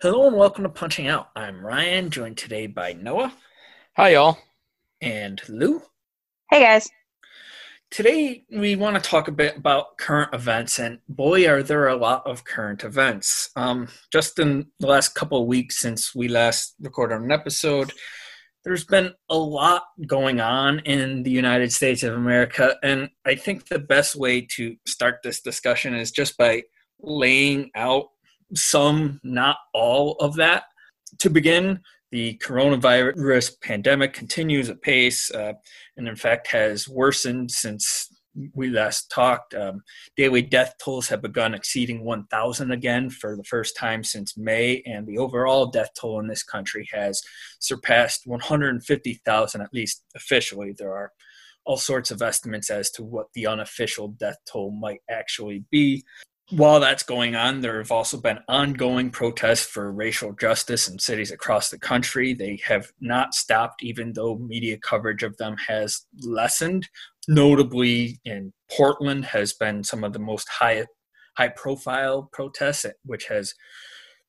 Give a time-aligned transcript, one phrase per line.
[0.00, 1.30] Hello and welcome to Punching Out.
[1.34, 3.32] I'm Ryan, joined today by Noah
[3.96, 4.38] Hi, y'all.
[5.00, 5.82] and Lou.
[6.50, 6.88] Hey guys.
[7.90, 11.96] Today we want to talk a bit about current events, and boy, are there a
[11.96, 13.50] lot of current events.
[13.56, 17.92] Um, just in the last couple of weeks since we last recorded an episode,
[18.62, 23.66] there's been a lot going on in the United States of America, and I think
[23.66, 26.62] the best way to start this discussion is just by
[27.00, 28.10] laying out
[28.54, 30.64] some, not all of that.
[31.18, 35.54] To begin, the coronavirus pandemic continues apace uh,
[35.96, 38.08] and, in fact, has worsened since
[38.54, 39.54] we last talked.
[39.54, 39.82] Um,
[40.16, 45.06] daily death tolls have begun exceeding 1,000 again for the first time since May, and
[45.06, 47.20] the overall death toll in this country has
[47.58, 50.72] surpassed 150,000, at least officially.
[50.76, 51.12] There are
[51.64, 56.04] all sorts of estimates as to what the unofficial death toll might actually be
[56.50, 61.30] while that's going on, there have also been ongoing protests for racial justice in cities
[61.30, 62.32] across the country.
[62.32, 66.88] They have not stopped, even though media coverage of them has lessened.
[67.28, 70.86] Notably, in Portland, has been some of the most high
[71.36, 73.54] high profile protests, which has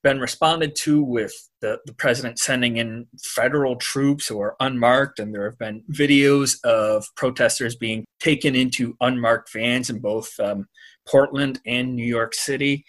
[0.03, 5.34] been responded to with the, the president sending in federal troops who are unmarked, and
[5.34, 10.68] there have been videos of protesters being taken into unmarked vans in both um,
[11.07, 12.85] Portland and New York City.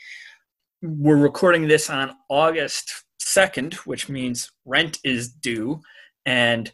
[0.82, 5.80] We're recording this on August 2nd, which means rent is due,
[6.26, 6.72] and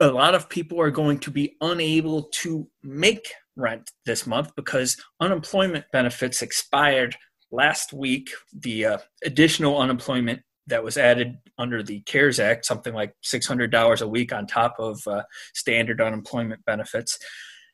[0.00, 4.96] a lot of people are going to be unable to make rent this month because
[5.20, 7.16] unemployment benefits expired
[7.50, 8.30] last week.
[8.52, 14.08] The uh, additional unemployment that was added under the CARES Act, something like $600 a
[14.08, 15.22] week on top of uh,
[15.54, 17.18] standard unemployment benefits,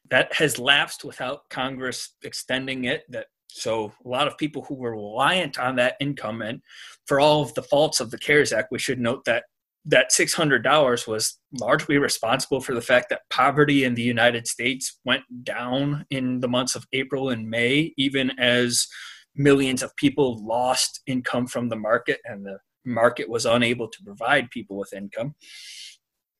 [0.08, 3.02] that has lapsed without Congress extending it.
[3.10, 6.60] That so a lot of people who were reliant on that income, and
[7.06, 9.44] for all of the faults of the CARES Act, we should note that
[9.86, 15.22] that $600 was largely responsible for the fact that poverty in the United States went
[15.42, 18.86] down in the months of April and May, even as
[19.34, 24.50] millions of people lost income from the market and the market was unable to provide
[24.50, 25.34] people with income.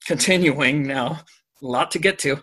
[0.07, 1.21] Continuing now,
[1.63, 2.43] a lot to get to.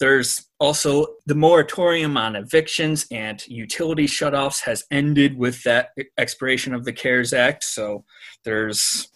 [0.00, 6.84] There's also the moratorium on evictions and utility shutoffs has ended with that expiration of
[6.84, 7.64] the CARES Act.
[7.64, 8.04] So
[8.44, 9.08] there's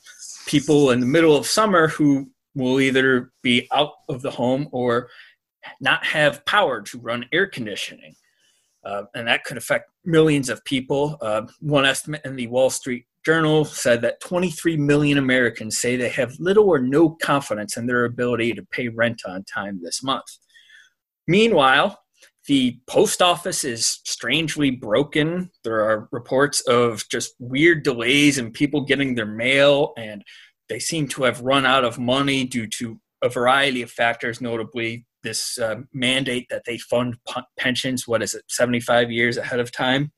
[0.46, 5.08] people in the middle of summer who will either be out of the home or
[5.80, 8.14] not have power to run air conditioning.
[8.84, 11.18] Uh, and that could affect millions of people.
[11.20, 16.08] Uh, one estimate in the Wall Street Journal said that 23 million Americans say they
[16.08, 20.38] have little or no confidence in their ability to pay rent on time this month.
[21.28, 22.00] Meanwhile,
[22.46, 25.50] the post office is strangely broken.
[25.62, 30.24] There are reports of just weird delays in people getting their mail, and
[30.70, 35.04] they seem to have run out of money due to a variety of factors, notably
[35.22, 39.70] this uh, mandate that they fund p- pensions, what is it, 75 years ahead of
[39.70, 40.12] time.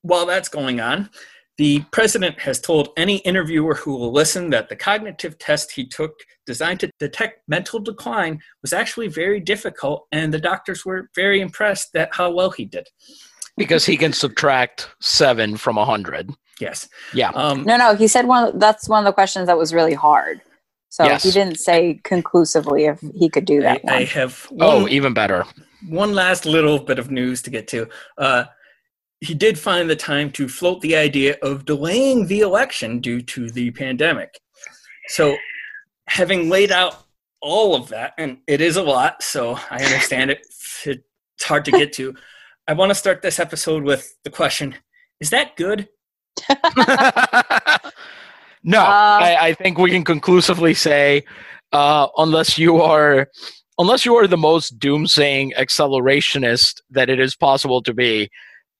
[0.00, 1.10] While that's going on,
[1.58, 6.12] the president has told any interviewer who will listen that the cognitive test he took,
[6.44, 11.96] designed to detect mental decline, was actually very difficult, and the doctors were very impressed
[11.96, 12.86] at how well he did.
[13.56, 16.30] Because he can subtract seven from a hundred.
[16.60, 16.88] Yes.
[17.14, 17.30] Yeah.
[17.30, 20.42] Um, No, no, he said one that's one of the questions that was really hard.
[20.90, 21.22] So Yes.
[21.22, 25.14] he didn't say conclusively if he could do that I, I have oh, one, even
[25.14, 25.44] better.
[25.88, 27.88] one last little bit of news to get to.
[28.18, 28.44] Uh,
[29.20, 33.50] he did find the time to float the idea of delaying the election due to
[33.50, 34.38] the pandemic.
[35.08, 35.36] So,
[36.08, 37.04] having laid out
[37.40, 40.46] all of that, and it is a lot, so I understand it,
[40.84, 42.14] it's hard to get to.
[42.68, 44.74] I want to start this episode with the question
[45.20, 45.88] Is that good?
[48.62, 51.22] no, Uh, I, I think we can conclusively say,
[51.72, 53.28] uh, unless you are,
[53.78, 58.28] unless you are the most doomsaying accelerationist that it is possible to be,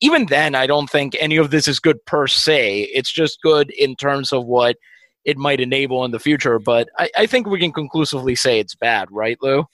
[0.01, 2.83] even then, I don't think any of this is good per se.
[2.95, 4.77] It's just good in terms of what
[5.25, 6.59] it might enable in the future.
[6.59, 9.65] But I, I think we can conclusively say it's bad, right, Lou?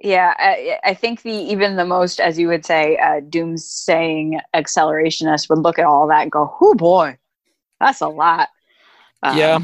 [0.00, 5.48] Yeah, I, I think the even the most, as you would say, uh, doomsaying accelerationist
[5.50, 7.18] would look at all that and go, "Oh boy,
[7.80, 8.48] that's a lot."
[9.24, 9.58] Um, yeah,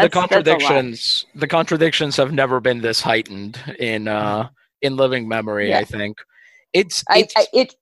[0.00, 4.48] the contradictions the contradictions have never been this heightened in uh
[4.82, 5.68] in living memory.
[5.68, 5.78] Yeah.
[5.78, 6.18] I think
[6.72, 7.74] it's, it's I, I, it.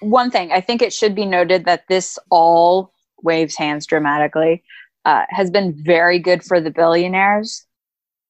[0.00, 2.92] One thing I think it should be noted that this all
[3.22, 4.62] waves hands dramatically
[5.04, 7.66] uh, has been very good for the billionaires.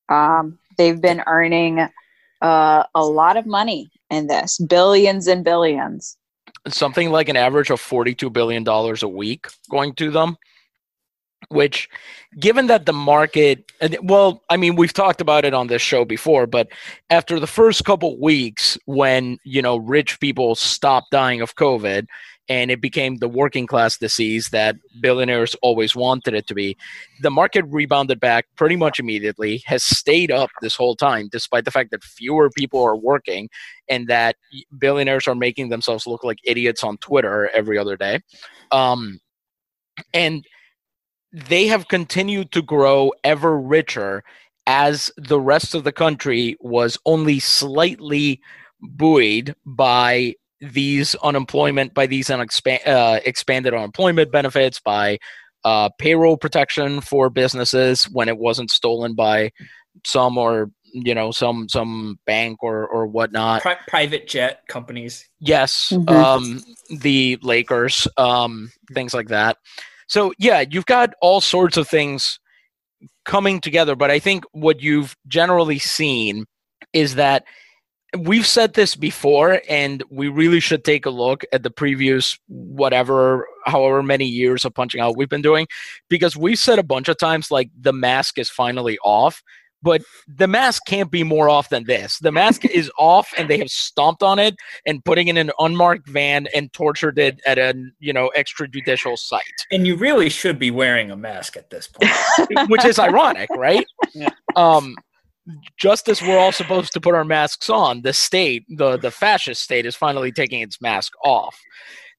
[0.08, 1.88] Um, they've been earning
[2.40, 6.16] uh, a lot of money in this, billions and billions.
[6.68, 10.36] Something like an average of $42 billion a week going to them
[11.50, 11.88] which
[12.38, 13.70] given that the market
[14.02, 16.68] well i mean we've talked about it on this show before but
[17.10, 22.06] after the first couple weeks when you know rich people stopped dying of covid
[22.48, 26.76] and it became the working class disease that billionaires always wanted it to be.
[27.20, 31.70] The market rebounded back pretty much immediately, has stayed up this whole time, despite the
[31.70, 33.50] fact that fewer people are working
[33.88, 34.36] and that
[34.78, 38.20] billionaires are making themselves look like idiots on Twitter every other day.
[38.72, 39.20] Um,
[40.14, 40.44] and
[41.32, 44.22] they have continued to grow ever richer
[44.66, 48.40] as the rest of the country was only slightly
[48.80, 55.18] buoyed by these unemployment by these unexpand, uh, expanded unemployment benefits by
[55.64, 59.50] uh, payroll protection for businesses when it wasn't stolen by
[60.04, 63.62] some or you know some some bank or or whatnot.
[63.62, 65.28] Pri- private jet companies.
[65.40, 66.08] Yes mm-hmm.
[66.08, 66.62] um
[67.00, 69.58] the lakers um things like that
[70.08, 72.40] so yeah you've got all sorts of things
[73.24, 76.44] coming together but i think what you've generally seen
[76.92, 77.44] is that
[78.18, 83.46] we've said this before and we really should take a look at the previous whatever
[83.66, 85.66] however many years of punching out we've been doing
[86.08, 89.42] because we've said a bunch of times like the mask is finally off
[89.82, 93.58] but the mask can't be more off than this the mask is off and they
[93.58, 97.58] have stomped on it and putting it in an unmarked van and tortured it at
[97.58, 101.88] a you know extrajudicial site and you really should be wearing a mask at this
[101.88, 104.28] point which is ironic right yeah.
[104.56, 104.94] um
[105.78, 109.62] just as we're all supposed to put our masks on, the state, the the fascist
[109.62, 111.58] state, is finally taking its mask off.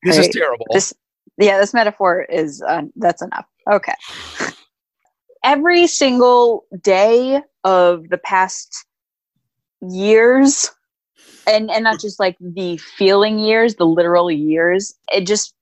[0.04, 0.28] This right.
[0.28, 0.66] is terrible.
[0.72, 0.94] This,
[1.38, 3.46] yeah, this metaphor is uh, that's enough.
[3.72, 3.94] Okay.
[5.44, 8.86] Every single day of the past
[9.82, 10.70] years,
[11.48, 14.94] and and not just like the feeling years, the literal years.
[15.14, 15.54] It just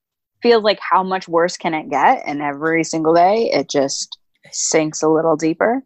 [0.42, 2.24] feels like how much worse can it get?
[2.26, 4.18] And every single day, it just
[4.52, 5.84] sinks a little deeper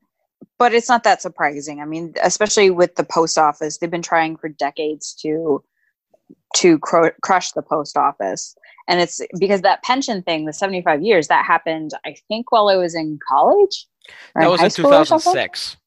[0.62, 1.82] but it's not that surprising.
[1.82, 5.64] I mean, especially with the post office, they've been trying for decades to
[6.58, 8.56] to cr- crush the post office,
[8.92, 11.92] and it's because that pension thing, the seventy five years, that happened.
[12.06, 13.88] I think while I was in college.
[14.36, 15.78] That was in two thousand six.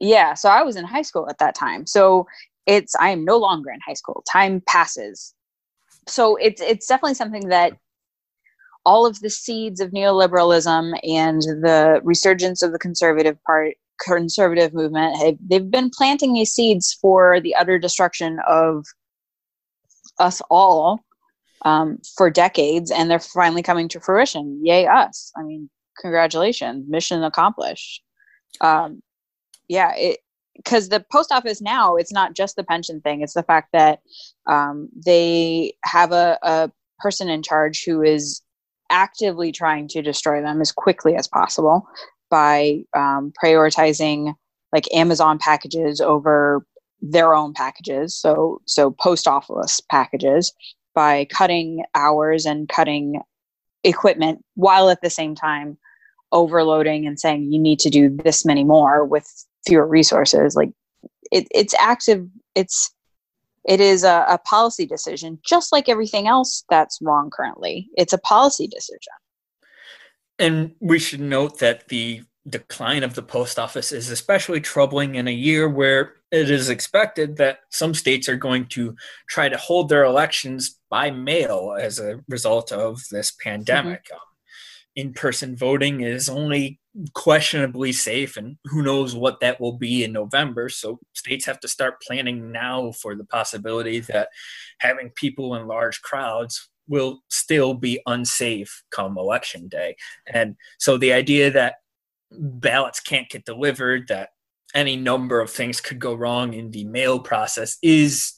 [0.00, 1.86] Yeah, so I was in high school at that time.
[1.86, 2.26] So
[2.66, 4.24] it's I am no longer in high school.
[4.32, 5.34] Time passes.
[6.08, 7.76] So it's it's definitely something that
[8.86, 15.16] all of the seeds of neoliberalism and the resurgence of the conservative part conservative movement
[15.18, 18.86] have they've been planting these seeds for the utter destruction of
[20.18, 21.04] us all
[21.62, 24.60] um, for decades and they're finally coming to fruition.
[24.64, 25.32] Yay us.
[25.36, 25.68] I mean
[26.00, 26.84] congratulations.
[26.88, 28.02] Mission accomplished.
[28.60, 29.02] Um,
[29.68, 30.20] yeah it
[30.56, 33.22] because the post office now it's not just the pension thing.
[33.22, 34.00] It's the fact that
[34.46, 38.40] um, they have a, a person in charge who is
[38.90, 41.88] actively trying to destroy them as quickly as possible
[42.30, 44.34] by um, prioritizing
[44.72, 46.66] like Amazon packages over
[47.00, 50.52] their own packages, so so post office packages,
[50.94, 53.20] by cutting hours and cutting
[53.82, 55.76] equipment while at the same time
[56.32, 59.28] overloading and saying you need to do this many more with
[59.66, 60.56] fewer resources.
[60.56, 60.70] Like
[61.30, 62.26] it, it's active.
[62.54, 62.90] It's
[63.66, 67.88] it is a, a policy decision, just like everything else that's wrong currently.
[67.96, 69.12] It's a policy decision.
[70.38, 75.26] And we should note that the decline of the post office is especially troubling in
[75.28, 78.96] a year where it is expected that some states are going to
[79.28, 84.04] try to hold their elections by mail as a result of this pandemic.
[84.06, 84.16] Mm-hmm.
[84.16, 84.20] Um,
[84.96, 86.80] in person voting is only
[87.14, 90.68] questionably safe, and who knows what that will be in November.
[90.68, 94.28] So, states have to start planning now for the possibility that
[94.78, 99.96] having people in large crowds will still be unsafe come election day.
[100.26, 101.76] And so the idea that
[102.30, 104.30] ballots can't get delivered, that
[104.74, 108.34] any number of things could go wrong in the mail process is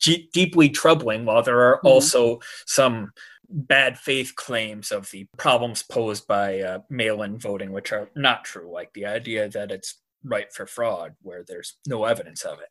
[0.00, 1.86] g- deeply troubling, while there are mm-hmm.
[1.86, 3.12] also some
[3.48, 8.44] bad faith claims of the problems posed by uh, mail in voting, which are not
[8.44, 12.68] true, like the idea that it's ripe for fraud where there's no evidence of it.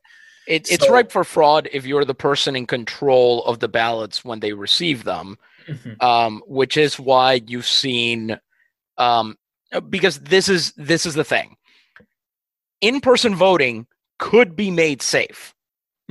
[0.47, 4.23] It, it's So- ripe for fraud if you're the person in control of the ballots
[4.25, 6.01] when they receive them, Mhm.
[6.01, 8.39] um, which is why you've seen,
[8.97, 9.37] um,
[9.89, 11.55] because this is this is the thing.
[12.81, 15.53] In-person voting could be made safe,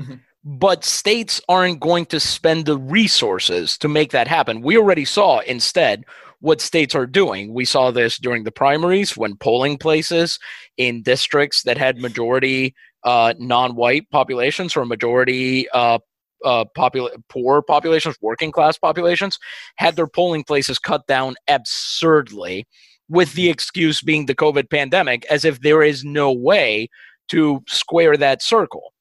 [0.00, 0.20] Mhm.
[0.44, 4.62] but states aren't going to spend the resources to make that happen.
[4.62, 6.04] We already saw instead
[6.40, 7.52] what states are doing.
[7.52, 10.38] We saw this during the primaries when polling places
[10.76, 15.98] in districts that had majority uh, non-white populations or majority uh,
[16.44, 19.38] uh, popul- poor populations, working class populations,
[19.76, 22.66] had their polling places cut down absurdly,
[23.08, 26.88] with the excuse being the COVID pandemic, as if there is no way
[27.28, 28.92] to square that circle.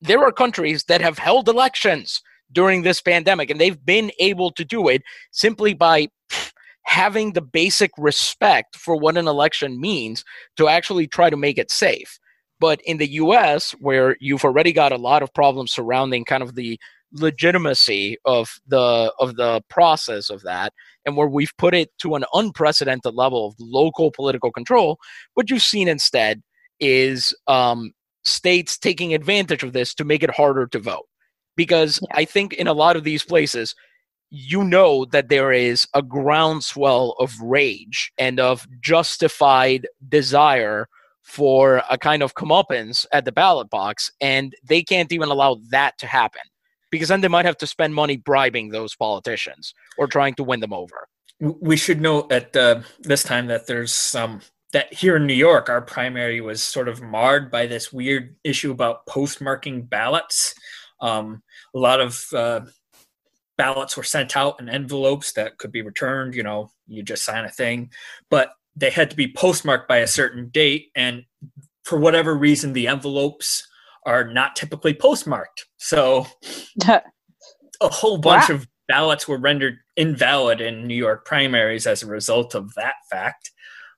[0.00, 2.20] There are countries that have held elections
[2.52, 5.02] during this pandemic, and they've been able to do it
[5.32, 6.08] simply by
[6.84, 10.24] having the basic respect for what an election means
[10.56, 12.18] to actually try to make it safe.
[12.60, 16.54] But in the US, where you've already got a lot of problems surrounding kind of
[16.54, 16.78] the
[17.14, 20.72] legitimacy of the of the process of that
[21.06, 24.98] and where we've put it to an unprecedented level of local political control
[25.34, 26.42] what you've seen instead
[26.80, 27.92] is um,
[28.24, 31.06] states taking advantage of this to make it harder to vote
[31.56, 32.16] because Yeah.
[32.18, 33.74] i think in a lot of these places
[34.30, 40.88] you know that there is a groundswell of rage and of justified desire
[41.22, 45.96] for a kind of comeuppance at the ballot box, and they can't even allow that
[45.98, 46.42] to happen
[46.94, 50.60] because then they might have to spend money bribing those politicians or trying to win
[50.60, 51.08] them over.
[51.40, 54.40] we should note at uh, this time that there's some
[54.72, 58.70] that here in New York, our primary was sort of marred by this weird issue
[58.70, 60.54] about postmarking ballots.
[61.00, 61.42] Um,
[61.74, 62.60] a lot of uh,
[63.58, 66.34] ballots were sent out in envelopes that could be returned.
[66.36, 67.90] You know, you just sign a thing,
[68.30, 71.24] but they had to be postmarked by a certain date, and
[71.84, 73.66] for whatever reason, the envelopes
[74.06, 75.66] are not typically postmarked.
[75.78, 76.26] So
[76.86, 77.02] a
[77.80, 78.56] whole bunch Wow.
[78.56, 83.50] of ballots were rendered invalid in New York primaries as a result of that fact.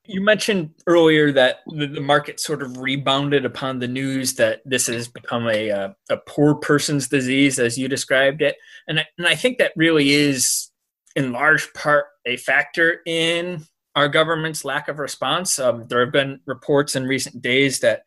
[0.08, 4.86] You mentioned earlier that the, the market sort of rebounded upon the news that this
[4.86, 8.56] has become a, uh, a poor person's disease, as you described it.
[8.86, 10.70] And I, and I think that really is,
[11.16, 13.64] in large part, a factor in
[13.96, 15.58] our government's lack of response.
[15.58, 18.02] Um, there have been reports in recent days that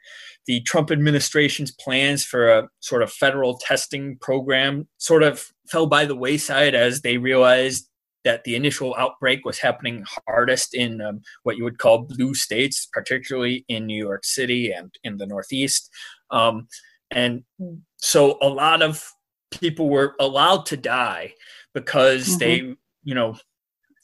[0.47, 6.05] the Trump administration's plans for a sort of federal testing program sort of fell by
[6.05, 7.87] the wayside as they realized
[8.25, 12.87] that the initial outbreak was happening hardest in um, what you would call blue states,
[12.91, 15.89] particularly in New York City and in the Northeast.
[16.31, 16.67] Um,
[17.11, 17.43] and
[17.97, 19.09] so a lot of
[19.51, 21.33] people were allowed to die
[21.73, 22.39] because Mhm.
[22.39, 22.55] they,
[23.03, 23.37] you know,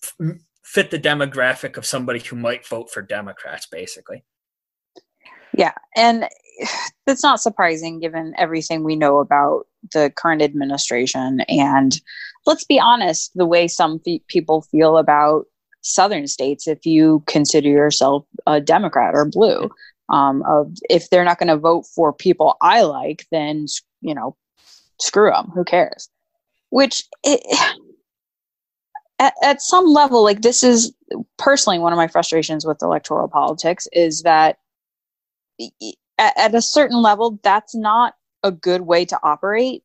[0.04, 4.24] f- fit the demographic of somebody who might vote for Democrats, basically.
[5.58, 6.28] Yeah, and
[7.06, 11.42] that's not surprising given everything we know about the current administration.
[11.48, 12.00] And
[12.46, 15.46] let's be honest, the way some fe- people feel about
[15.82, 19.70] southern states, if you consider yourself a Democrat or blue,
[20.10, 23.66] um, of if they're not going to vote for people I like, then
[24.02, 24.36] you know,
[25.00, 25.52] screw them.
[25.54, 26.10] Who cares?
[26.70, 27.42] Which it,
[29.20, 30.94] at, at some level, like this is
[31.38, 34.58] personally one of my frustrations with electoral politics is that
[36.18, 39.84] at, at a certain level that's not a good way to operate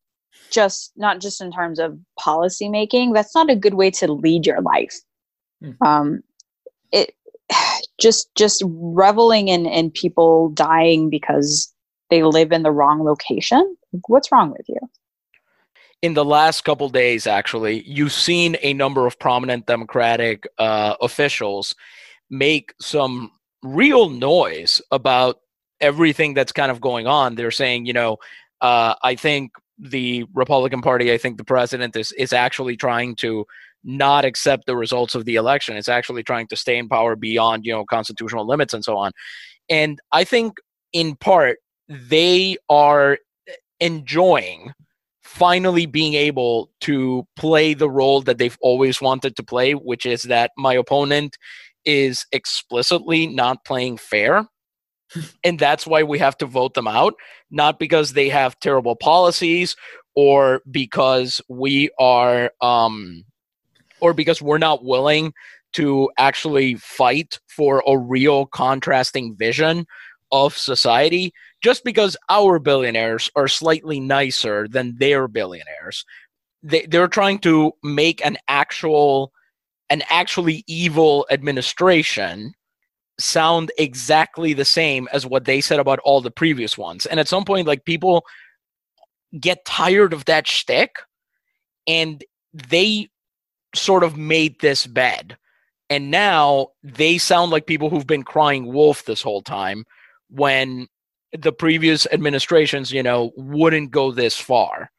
[0.51, 4.47] just not just in terms of policy making that's not a good way to lead
[4.47, 5.01] your life
[5.63, 5.87] Hmm.
[5.87, 6.21] um
[6.93, 7.15] it
[8.01, 11.73] just just reveling in in people dying because
[12.09, 14.79] they live in the wrong location what's wrong with you
[16.03, 21.75] in the last couple days, actually, you've seen a number of prominent Democratic uh, officials
[22.31, 23.31] make some
[23.63, 25.41] real noise about
[25.81, 27.35] everything that's kind of going on.
[27.35, 28.19] They're saying, you know,
[28.61, 33.47] uh, I think the Republican Party, I think the president is is actually trying to
[33.83, 35.77] not accept the results of the election.
[35.77, 39.13] It's actually trying to stay in power beyond, you know, constitutional limits and so on.
[39.71, 40.59] And I think
[40.93, 41.59] in part
[41.89, 43.19] they are
[43.81, 44.73] enjoying
[45.23, 50.23] finally being able to play the role that they've always wanted to play, which is
[50.25, 51.39] that my opponent
[51.85, 54.45] is explicitly not playing fair.
[55.45, 57.15] And that's why we have to vote them out,
[57.51, 59.77] not because they have terrible policies
[60.15, 63.25] or because we are, um,
[64.01, 65.33] or because we're not willing
[65.73, 69.87] to actually fight for a real contrasting vision
[70.33, 71.33] of society.
[71.63, 76.05] Just because our billionaires are slightly nicer than their billionaires
[76.63, 79.33] they, they're trying to make an actual
[79.89, 82.55] an actually evil administration
[83.21, 87.07] sound exactly the same as what they said about all the previous ones.
[87.07, 88.25] And at some point, like people
[89.39, 90.97] get tired of that shtick
[91.87, 93.09] and they
[93.75, 95.37] sort of made this bed.
[95.89, 99.85] And now they sound like people who've been crying wolf this whole time
[100.29, 100.87] when
[101.33, 104.91] the previous administrations, you know, wouldn't go this far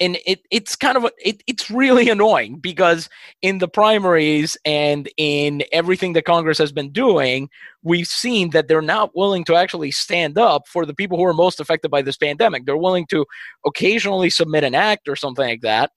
[0.00, 3.08] and it it's kind of a, it, it's really annoying because
[3.42, 7.48] in the primaries and in everything that Congress has been doing,
[7.82, 11.34] we've seen that they're not willing to actually stand up for the people who are
[11.34, 12.64] most affected by this pandemic.
[12.64, 13.26] They're willing to
[13.66, 15.92] occasionally submit an act or something like that,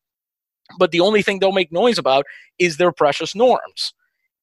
[0.78, 2.26] but the only thing they'll make noise about
[2.60, 3.94] is their precious norms.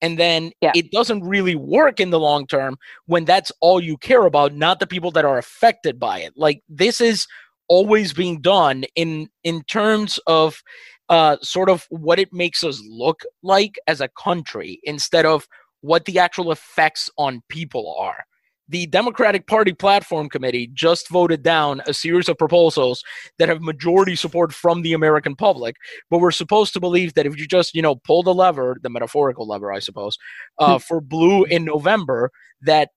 [0.02, 0.72] And then yeah.
[0.74, 4.80] it doesn't really work in the long term when that's all you care about, not
[4.80, 6.32] the people that are affected by it.
[6.36, 7.26] Like this is
[7.70, 10.62] always being done in in terms of
[11.08, 15.48] uh, sort of what it makes us look like as a country instead of
[15.80, 18.24] what the actual effects on people are.
[18.68, 23.02] The Democratic Party Platform Committee just voted down a series of proposals
[23.38, 25.74] that have majority support from the American public,
[26.08, 28.90] but we're supposed to believe that if you just, you know, pull the lever, the
[28.90, 30.16] metaphorical lever, I suppose,
[30.58, 30.78] uh, hmm.
[30.78, 32.30] for blue in November,
[32.62, 32.90] that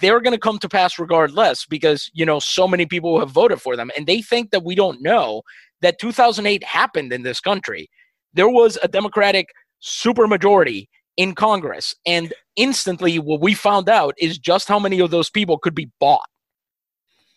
[0.00, 3.60] they're going to come to pass regardless because you know so many people have voted
[3.60, 5.42] for them and they think that we don't know
[5.80, 7.88] that 2008 happened in this country.
[8.34, 9.48] There was a democratic
[9.82, 10.86] supermajority
[11.16, 15.58] in congress and instantly what we found out is just how many of those people
[15.58, 16.24] could be bought.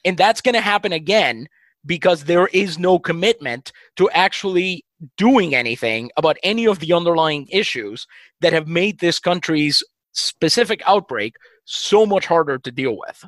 [0.05, 1.47] And that's going to happen again
[1.85, 4.85] because there is no commitment to actually
[5.17, 8.07] doing anything about any of the underlying issues
[8.41, 9.83] that have made this country's
[10.13, 11.35] specific outbreak
[11.65, 13.25] so much harder to deal with.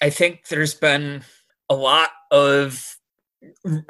[0.00, 1.22] I think there's been
[1.68, 2.96] a lot of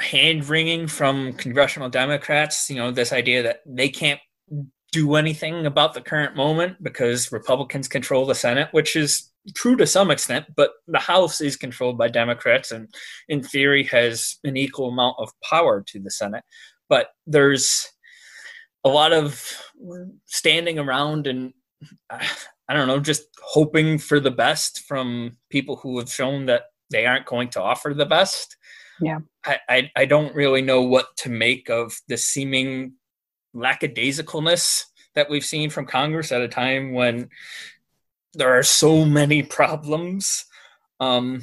[0.01, 2.69] hand wringing from congressional Democrats.
[2.69, 4.21] You know, this idea that they can't
[4.93, 9.87] do anything about the current moment because Republicans control the Senate, which is true to
[9.87, 12.89] some extent, but the House is controlled by Democrats and,
[13.29, 16.45] in theory, has an equal amount of power to the Senate.
[16.89, 17.89] But there's
[18.85, 19.61] a lot of
[20.25, 21.53] standing around and
[22.69, 27.07] I don't know, just hoping for the best from people who have shown that they
[27.07, 28.57] aren't going to offer the best.
[29.01, 29.19] Yeah.
[29.45, 32.95] I, I, I don't really know what to make of the seeming
[33.55, 37.29] lackadaisicalness that we've seen from Congress at a time when
[38.35, 40.45] there are so many problems.
[41.01, 41.43] Um,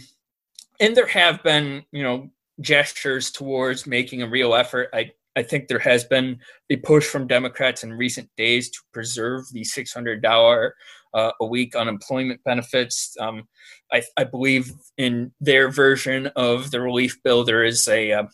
[0.79, 4.89] and there have been, you know, gestures towards making a real effort.
[4.93, 9.45] I I think there has been a push from Democrats in recent days to preserve
[9.51, 10.71] the $600
[11.13, 13.15] uh, a week unemployment benefits.
[13.19, 13.43] Um,
[13.91, 18.27] I, I, believe in their version of the relief bill, there is a, a,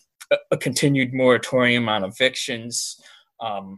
[0.51, 2.95] a continued moratorium on evictions.
[3.41, 3.77] Um,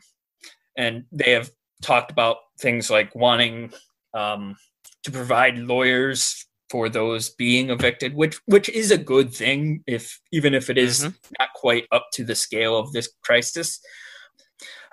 [0.77, 1.49] and they have
[1.81, 3.73] talked about things like wanting
[4.13, 4.55] um,
[5.03, 10.53] to provide lawyers for those being evicted, which which is a good thing, if even
[10.53, 11.33] if it is mm-hmm.
[11.39, 13.79] not quite up to the scale of this crisis.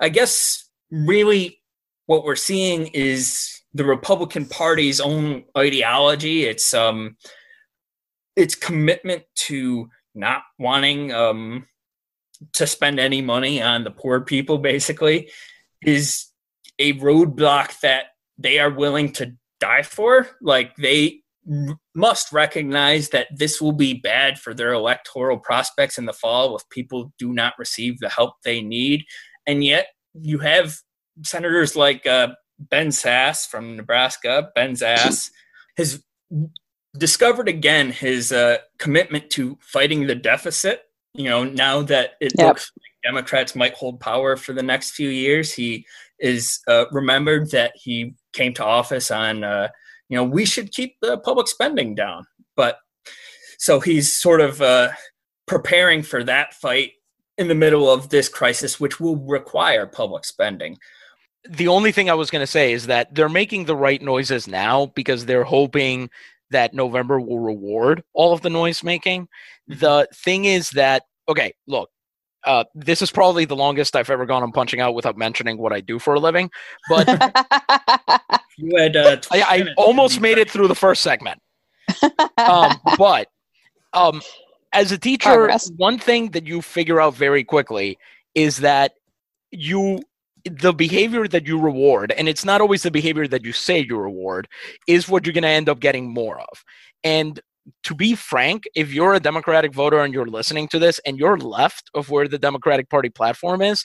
[0.00, 1.60] I guess really
[2.06, 6.44] what we're seeing is the Republican Party's own ideology.
[6.44, 7.16] It's um
[8.36, 11.66] its commitment to not wanting um
[12.52, 15.30] to spend any money on the poor people basically
[15.82, 16.26] is
[16.78, 18.06] a roadblock that
[18.38, 21.20] they are willing to die for like they
[21.94, 26.68] must recognize that this will be bad for their electoral prospects in the fall if
[26.68, 29.04] people do not receive the help they need.
[29.46, 30.76] And yet, you have
[31.24, 32.28] senators like uh,
[32.58, 34.50] Ben Sasse from Nebraska.
[34.54, 35.30] Ben Sasse
[35.76, 36.02] has
[36.96, 40.82] discovered again his uh, commitment to fighting the deficit.
[41.14, 42.48] You know, now that it yep.
[42.48, 45.86] looks like Democrats might hold power for the next few years, he
[46.18, 49.68] is uh, remembered that he came to office on uh,
[50.08, 52.26] you know, we should keep the public spending down.
[52.56, 52.78] But
[53.58, 54.90] so he's sort of uh,
[55.46, 56.92] preparing for that fight
[57.36, 60.78] in the middle of this crisis, which will require public spending.
[61.48, 64.46] The only thing I was going to say is that they're making the right noises
[64.46, 66.10] now because they're hoping
[66.50, 69.22] that November will reward all of the noise making.
[69.22, 69.80] Mm-hmm.
[69.80, 71.90] The thing is that, okay, look,
[72.44, 75.72] uh, this is probably the longest I've ever gone on punching out without mentioning what
[75.72, 76.50] I do for a living.
[76.88, 77.06] But
[78.56, 81.40] you had uh, I, I almost made it through the first segment.
[82.38, 83.28] um, but
[83.92, 84.22] um,
[84.72, 85.70] as a teacher, Progress.
[85.76, 87.98] one thing that you figure out very quickly
[88.34, 88.92] is that
[89.50, 90.00] you
[90.48, 93.96] the behavior that you reward, and it's not always the behavior that you say you
[93.96, 94.48] reward,
[94.86, 96.64] is what you're going to end up getting more of.
[97.04, 97.40] And
[97.84, 101.38] to be frank, if you're a Democratic voter and you're listening to this and you're
[101.38, 103.84] left of where the Democratic Party platform is,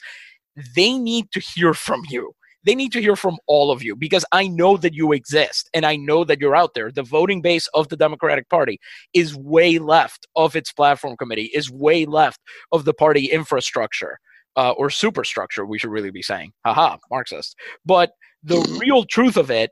[0.75, 2.33] they need to hear from you.
[2.65, 5.85] They need to hear from all of you because I know that you exist and
[5.85, 6.91] I know that you're out there.
[6.91, 8.79] The voting base of the Democratic Party
[9.13, 12.39] is way left of its platform committee, is way left
[12.71, 14.17] of the party infrastructure.
[14.55, 16.53] Uh, or superstructure, we should really be saying.
[16.63, 17.55] Haha, Marxist.
[17.85, 18.11] But
[18.43, 19.71] the real truth of it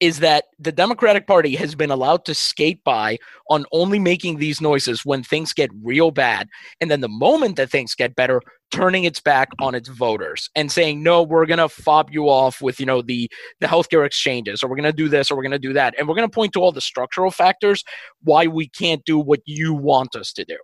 [0.00, 3.16] is that the Democratic Party has been allowed to skate by
[3.48, 6.48] on only making these noises when things get real bad.
[6.80, 10.70] And then the moment that things get better, turning its back on its voters and
[10.70, 14.62] saying, no, we're going to fob you off with, you know, the, the healthcare exchanges,
[14.62, 15.94] or we're going to do this, or we're going to do that.
[15.96, 17.84] And we're going to point to all the structural factors
[18.22, 20.58] why we can't do what you want us to do.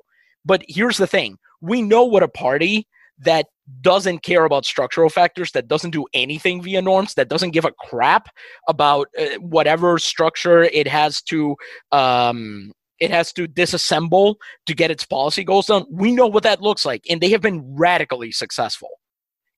[0.45, 2.87] But here's the thing we know what a party
[3.19, 3.47] that
[3.83, 7.73] doesn't care about structural factors, that doesn't do anything via norms, that doesn't give a
[7.73, 8.29] crap
[8.69, 11.57] about uh, whatever structure it has to
[11.93, 15.87] um, it has to disassemble to get its policy goals done.
[15.91, 18.91] We know what that looks like, and they have been radically successful.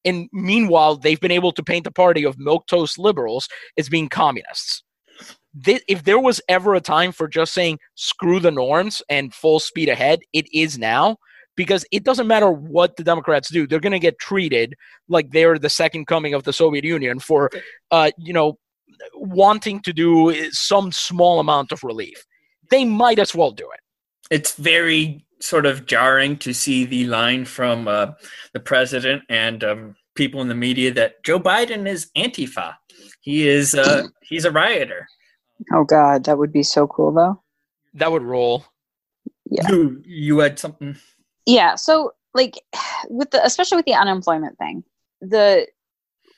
[0.04, 4.82] And meanwhile, they've been able to paint the party of milquetoast liberals as being communists.
[5.64, 9.88] if there was ever a time for just saying screw the norms and full speed
[9.88, 11.16] ahead, it is now
[11.56, 14.74] because it doesn't matter what the Democrats do; they're going to get treated
[15.08, 17.50] like they're the second coming of the Soviet Union for,
[17.90, 18.58] uh, you know,
[19.14, 22.24] wanting to do some small amount of relief.
[22.70, 23.80] They might as well do it.
[24.30, 28.12] It's very sort of jarring to see the line from uh,
[28.52, 32.74] the president and um, people in the media that Joe Biden is Antifa.
[33.20, 35.06] He is uh, he's a rioter.
[35.72, 37.42] Oh God, that would be so cool though.
[37.94, 38.64] That would roll.
[39.50, 39.68] Yeah.
[39.70, 40.96] You you had something
[41.46, 42.62] yeah so like
[43.08, 44.82] with the especially with the unemployment thing
[45.20, 45.66] the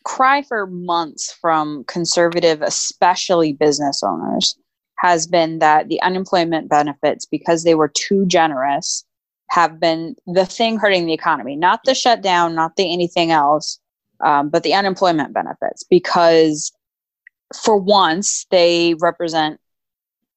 [0.04, 4.56] cry for months from conservative especially business owners
[4.98, 9.04] has been that the unemployment benefits because they were too generous
[9.50, 11.56] have been the thing hurting the economy.
[11.56, 13.78] Not the shutdown not the anything else
[14.24, 16.72] um, but the unemployment benefits because
[17.62, 19.60] for once they represent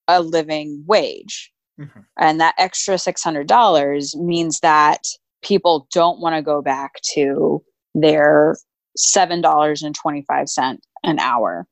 [0.07, 1.99] a living wage Mm-hmm.
[2.17, 5.01] And that extra $600 means that
[5.41, 7.63] people don't want to go back to
[7.93, 8.55] their
[8.97, 11.67] $7.25 an hour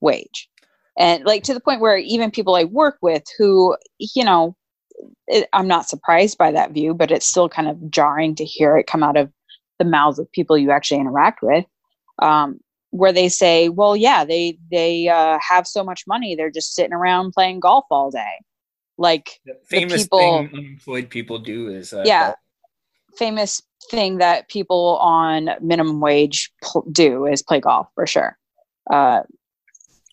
[0.00, 0.48] wage.
[0.98, 4.56] And like to the point where even people I work with who, you know,
[5.26, 8.76] it, I'm not surprised by that view, but it's still kind of jarring to hear
[8.76, 9.30] it come out of
[9.78, 11.64] the mouths of people you actually interact with.
[12.20, 12.60] Um,
[12.90, 16.92] where they say, "Well, yeah, they they uh, have so much money, they're just sitting
[16.92, 18.40] around playing golf all day."
[19.00, 22.34] Like the famous the people, thing unemployed people do is uh, yeah,
[23.16, 28.36] famous thing that people on minimum wage pl- do is play golf for sure.
[28.92, 29.22] Uh,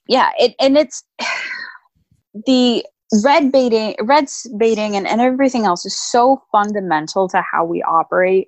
[0.07, 1.03] yeah, it and it's
[2.45, 2.85] the
[3.25, 8.47] red baiting, red baiting, and, and everything else is so fundamental to how we operate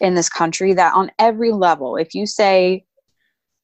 [0.00, 2.84] in this country that on every level, if you say,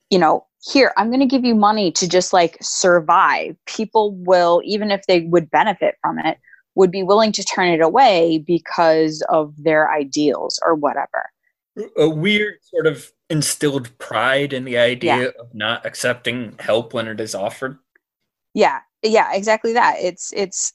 [0.08, 3.56] you know, here i'm going to give you money to just like survive.
[3.66, 6.38] People will even if they would benefit from it
[6.74, 11.30] would be willing to turn it away because of their ideals or whatever.
[11.96, 15.28] A weird sort of instilled pride in the idea yeah.
[15.38, 17.78] of not accepting help when it is offered?
[18.54, 19.96] Yeah yeah exactly that.
[19.98, 20.72] It's it's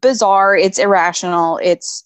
[0.00, 2.04] bizarre it's irrational it's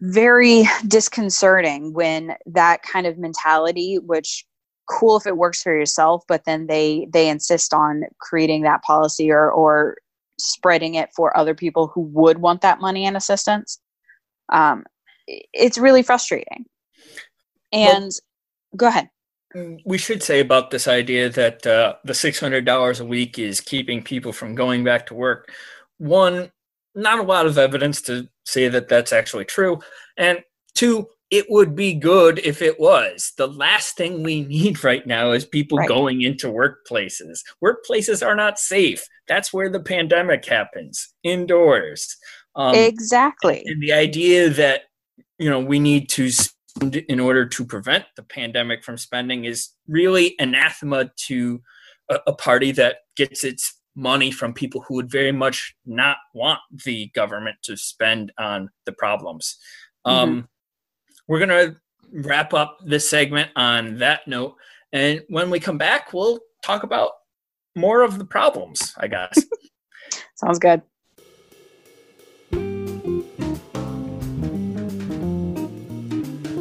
[0.00, 4.44] very disconcerting when that kind of mentality which
[4.88, 9.30] cool if it works for yourself but then they they insist on creating that policy
[9.30, 9.96] or or
[10.38, 13.80] spreading it for other people who would want that money and assistance.
[14.50, 14.84] Um,
[15.26, 16.64] it's really frustrating.
[17.72, 19.10] And well, go ahead.
[19.54, 24.02] mm, we should say about this idea that uh, the $600 a week is keeping
[24.02, 25.52] people from going back to work.
[25.98, 26.50] One
[26.94, 29.78] not a lot of evidence to say that that's actually true.
[30.16, 30.42] And
[30.74, 33.32] two it would be good if it was.
[33.36, 35.88] The last thing we need right now is people right.
[35.88, 37.40] going into workplaces.
[37.62, 39.06] Workplaces are not safe.
[39.26, 42.16] That's where the pandemic happens, indoors.
[42.56, 43.62] Um, exactly.
[43.66, 44.82] And the idea that
[45.38, 49.70] you know we need to spend in order to prevent the pandemic from spending is
[49.86, 51.60] really anathema to
[52.08, 56.60] a, a party that gets its money from people who would very much not want
[56.84, 59.56] the government to spend on the problems.
[60.04, 60.40] Um, mm-hmm
[61.28, 61.76] we're going to
[62.12, 64.56] wrap up this segment on that note.
[64.92, 67.12] And when we come back, we'll talk about
[67.76, 69.44] more of the problems, I guess.
[70.34, 70.82] Sounds good.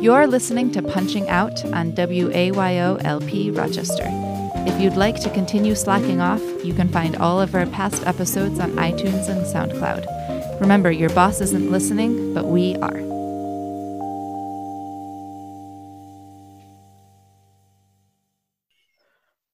[0.01, 4.05] You're listening to Punching Out on WAYO LP Rochester.
[4.67, 8.59] If you'd like to continue slacking off, you can find all of our past episodes
[8.59, 10.61] on iTunes and SoundCloud.
[10.61, 13.06] Remember, your boss isn't listening, but we are.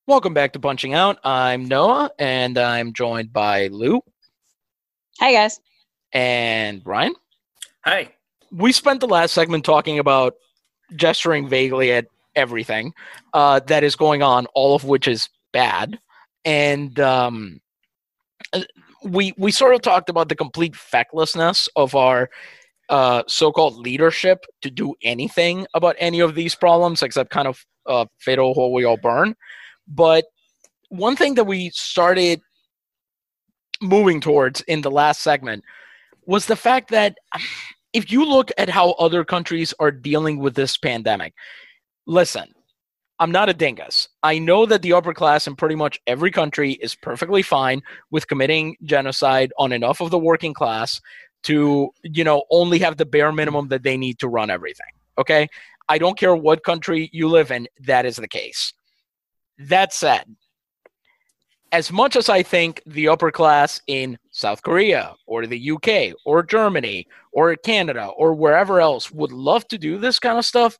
[0.05, 1.17] Welcome back to Punching Out.
[1.23, 4.01] I'm Noah, and I'm joined by Lou
[5.21, 5.61] Hi guys.
[6.11, 7.15] and Ryan.
[7.85, 8.13] Hi.
[8.51, 10.33] We spent the last segment talking about
[10.97, 12.93] gesturing vaguely at everything
[13.33, 15.97] uh, that is going on, all of which is bad,
[16.43, 17.61] and um,
[19.05, 22.29] we we sort of talked about the complete fecklessness of our
[22.89, 28.05] uh, so-called leadership to do anything about any of these problems, except kind of uh,
[28.19, 29.33] fatal hole we all burn.
[29.87, 30.25] But
[30.89, 32.41] one thing that we started
[33.81, 35.63] moving towards in the last segment
[36.25, 37.17] was the fact that
[37.91, 41.33] if you look at how other countries are dealing with this pandemic,
[42.07, 42.53] listen,
[43.19, 44.07] I'm not a dingus.
[44.23, 48.27] I know that the upper class in pretty much every country is perfectly fine with
[48.27, 50.99] committing genocide on enough of the working class
[51.43, 54.87] to, you know, only have the bare minimum that they need to run everything.
[55.17, 55.47] Okay?
[55.89, 58.73] I don't care what country you live in, that is the case.
[59.57, 60.35] That said,
[61.71, 66.43] as much as I think the upper class in South Korea or the UK or
[66.43, 70.77] Germany or Canada or wherever else would love to do this kind of stuff,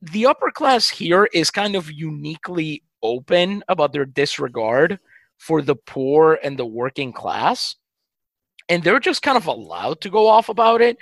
[0.00, 4.98] the upper class here is kind of uniquely open about their disregard
[5.36, 7.76] for the poor and the working class.
[8.68, 10.96] And they're just kind of allowed to go off about it.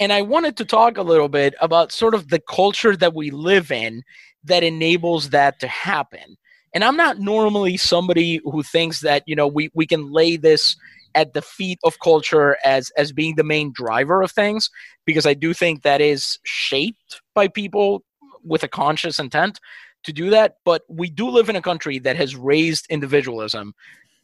[0.00, 3.30] And I wanted to talk a little bit about sort of the culture that we
[3.30, 4.02] live in
[4.44, 6.36] that enables that to happen.
[6.74, 10.76] And I'm not normally somebody who thinks that, you know, we, we can lay this
[11.14, 14.70] at the feet of culture as as being the main driver of things
[15.04, 18.02] because I do think that is shaped by people
[18.42, 19.60] with a conscious intent
[20.04, 20.56] to do that.
[20.64, 23.74] But we do live in a country that has raised individualism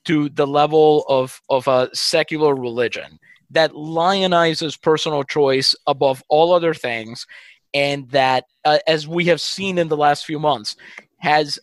[0.05, 3.19] to the level of of a secular religion
[3.51, 7.27] that lionizes personal choice above all other things
[7.75, 10.77] and that uh, as we have seen in the last few months
[11.19, 11.59] has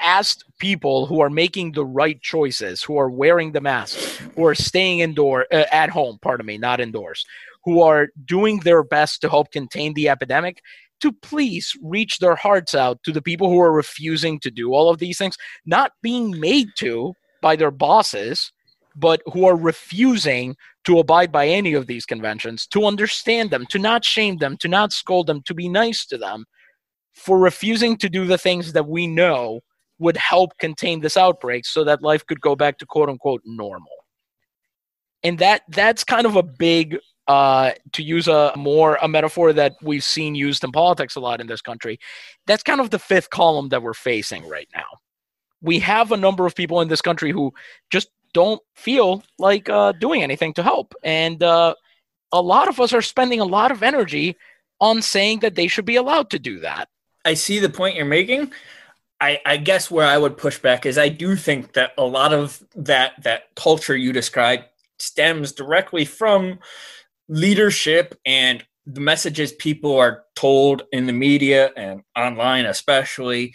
[0.00, 4.54] asked people who are making the right choices who are wearing the masks who are
[4.54, 7.24] staying indoor uh, at home pardon me not indoors
[7.64, 10.62] who are doing their best to help contain the epidemic
[11.00, 14.90] to please reach their hearts out to the people who are refusing to do all
[14.90, 18.52] of these things not being made to by their bosses
[18.96, 20.56] but who are refusing
[20.90, 24.66] to abide by any of these conventions, to understand them, to not shame them, to
[24.66, 26.44] not scold them, to be nice to them,
[27.14, 29.60] for refusing to do the things that we know
[30.00, 33.92] would help contain this outbreak so that life could go back to quote unquote normal.
[35.22, 36.98] And that that's kind of a big
[37.28, 41.40] uh, to use a more a metaphor that we've seen used in politics a lot
[41.40, 42.00] in this country,
[42.48, 44.88] that's kind of the fifth column that we're facing right now.
[45.62, 47.52] We have a number of people in this country who
[47.90, 50.94] just don't feel like uh, doing anything to help.
[51.02, 51.74] And uh,
[52.32, 54.36] a lot of us are spending a lot of energy
[54.80, 56.88] on saying that they should be allowed to do that.
[57.24, 58.52] I see the point you're making.
[59.20, 62.32] I, I guess where I would push back is I do think that a lot
[62.32, 64.64] of that that culture you described
[64.98, 66.58] stems directly from
[67.28, 73.54] leadership and the messages people are told in the media and online especially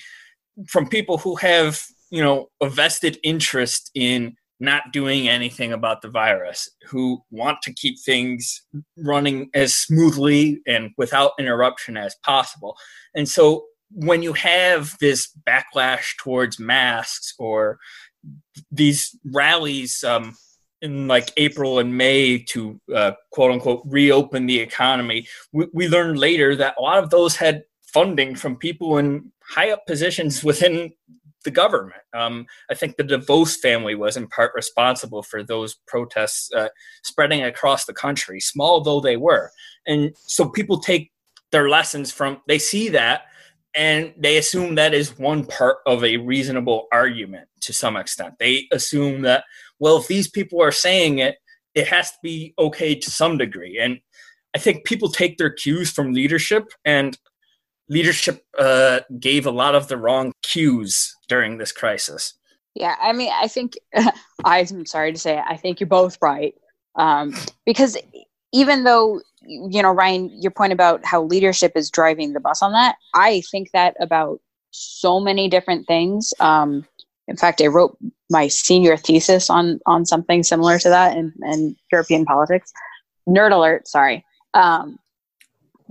[0.68, 6.10] from people who have you know a vested interest in not doing anything about the
[6.10, 8.62] virus, who want to keep things
[8.98, 12.78] running as smoothly and without interruption as possible.
[13.16, 17.80] And so when you have this backlash towards masks or
[18.72, 20.36] these rallies um,
[20.82, 26.20] in like April and May to uh, quote unquote reopen the economy, we, we learned
[26.20, 30.92] later that a lot of those had funding from people in high up positions within
[31.46, 32.02] the government.
[32.14, 36.68] Um, I think the DeVos family was in part responsible for those protests uh,
[37.04, 39.52] spreading across the country, small though they were.
[39.88, 41.12] And so people take
[41.52, 43.22] their lessons from, they see that
[43.76, 48.36] and they assume that is one part of a reasonable argument to some extent.
[48.40, 49.44] They assume that,
[49.80, 51.38] well, if these people are saying it,
[51.76, 53.80] it has to be okay to some degree.
[53.80, 54.00] And
[54.56, 57.18] I think people take their cues from leadership and
[57.90, 62.34] leadership uh, gave a lot of the wrong cues during this crisis.
[62.74, 63.78] Yeah, I mean, I think
[64.46, 66.56] I'm sorry to say, I think you're both right.
[66.96, 67.98] Um, because
[68.54, 72.72] even though you know, Ryan, your point about how leadership is driving the bus on
[72.74, 76.34] that, I think that about so many different things.
[76.40, 76.86] Um,
[77.28, 77.98] in fact, I wrote
[78.30, 82.72] my senior thesis on on something similar to that in, in European politics.
[83.28, 84.26] Nerd alert, sorry.
[84.54, 85.00] Um,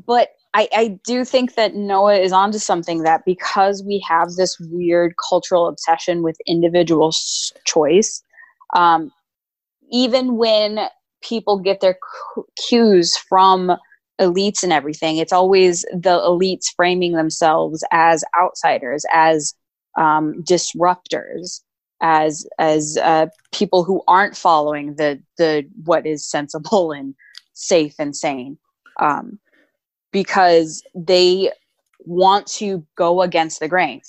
[0.07, 4.57] but I, I do think that Noah is onto something that because we have this
[4.61, 7.12] weird cultural obsession with individual
[7.67, 8.23] choice,
[8.75, 9.11] um,
[9.90, 10.88] even when
[11.23, 11.99] people get their
[12.69, 13.73] cues from
[14.21, 19.55] elites and everything, it's always the elites framing themselves as outsiders, as
[19.99, 21.61] um, disruptors
[22.01, 27.14] as as uh, people who aren't following the the what is sensible and
[27.55, 28.59] safe and sane.
[29.01, 29.38] Um,
[30.14, 31.50] because they
[32.07, 34.09] want to go against the grains.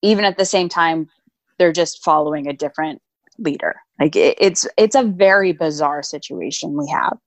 [0.00, 1.08] Even at the same time
[1.58, 3.02] they're just following a different
[3.38, 3.74] leader.
[4.00, 7.18] Like it, it's it's a very bizarre situation we have.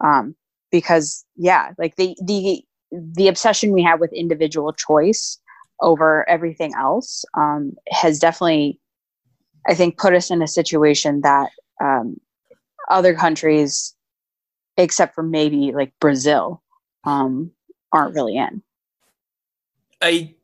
[0.00, 0.34] Um,
[0.74, 5.38] because yeah like the the the obsession we have with individual choice
[5.80, 8.80] over everything else um, has definitely
[9.68, 12.16] i think put us in a situation that um,
[12.90, 13.94] other countries
[14.76, 16.60] except for maybe like brazil
[17.04, 17.50] um,
[17.92, 18.62] aren't really in
[20.04, 20.34] I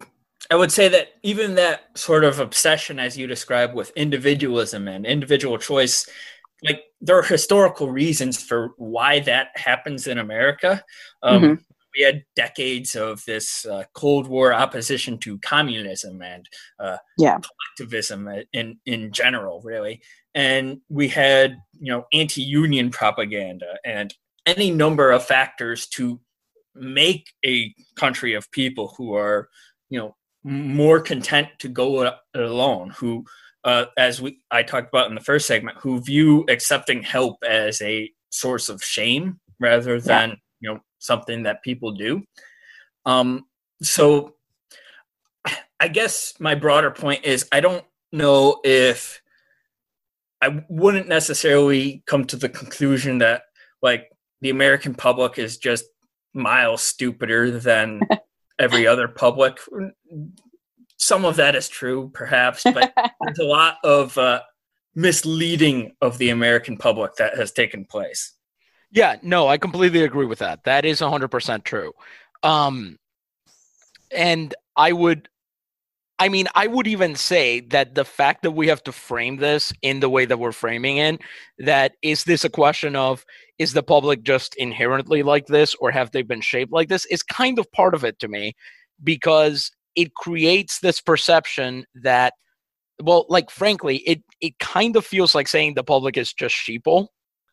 [0.50, 5.06] I would say that even that sort of obsession, as you describe, with individualism and
[5.06, 6.08] individual choice,
[6.64, 10.82] like there are historical reasons for why that happens in America.
[11.22, 11.54] Um, mm-hmm.
[11.96, 17.38] We had decades of this uh, Cold War opposition to communism and uh, yeah.
[17.76, 20.00] collectivism in in general, really.
[20.34, 24.14] And we had you know anti-union propaganda and
[24.46, 26.20] any number of factors to
[26.74, 29.48] make a country of people who are
[29.88, 33.24] you know more content to go alone who
[33.64, 37.80] uh, as we i talked about in the first segment who view accepting help as
[37.82, 40.36] a source of shame rather than yeah.
[40.60, 42.22] you know something that people do
[43.04, 43.44] um
[43.82, 44.34] so
[45.80, 49.20] i guess my broader point is i don't know if
[50.40, 53.42] i wouldn't necessarily come to the conclusion that
[53.82, 55.84] like the american public is just
[56.34, 58.00] miles stupider than
[58.58, 59.58] every other public.
[60.96, 64.40] Some of that is true, perhaps, but there's a lot of uh,
[64.94, 68.34] misleading of the American public that has taken place.
[68.92, 70.64] Yeah, no, I completely agree with that.
[70.64, 71.92] That is 100% true.
[72.42, 72.98] Um,
[74.10, 75.28] and I would,
[76.20, 79.72] I mean, I would even say that the fact that we have to frame this
[79.80, 81.18] in the way that we're framing it,
[81.58, 83.24] that is this a question of
[83.58, 87.22] is the public just inherently like this or have they been shaped like this is
[87.22, 88.54] kind of part of it to me
[89.04, 92.32] because it creates this perception that
[93.02, 97.08] well like frankly it it kind of feels like saying the public is just sheeple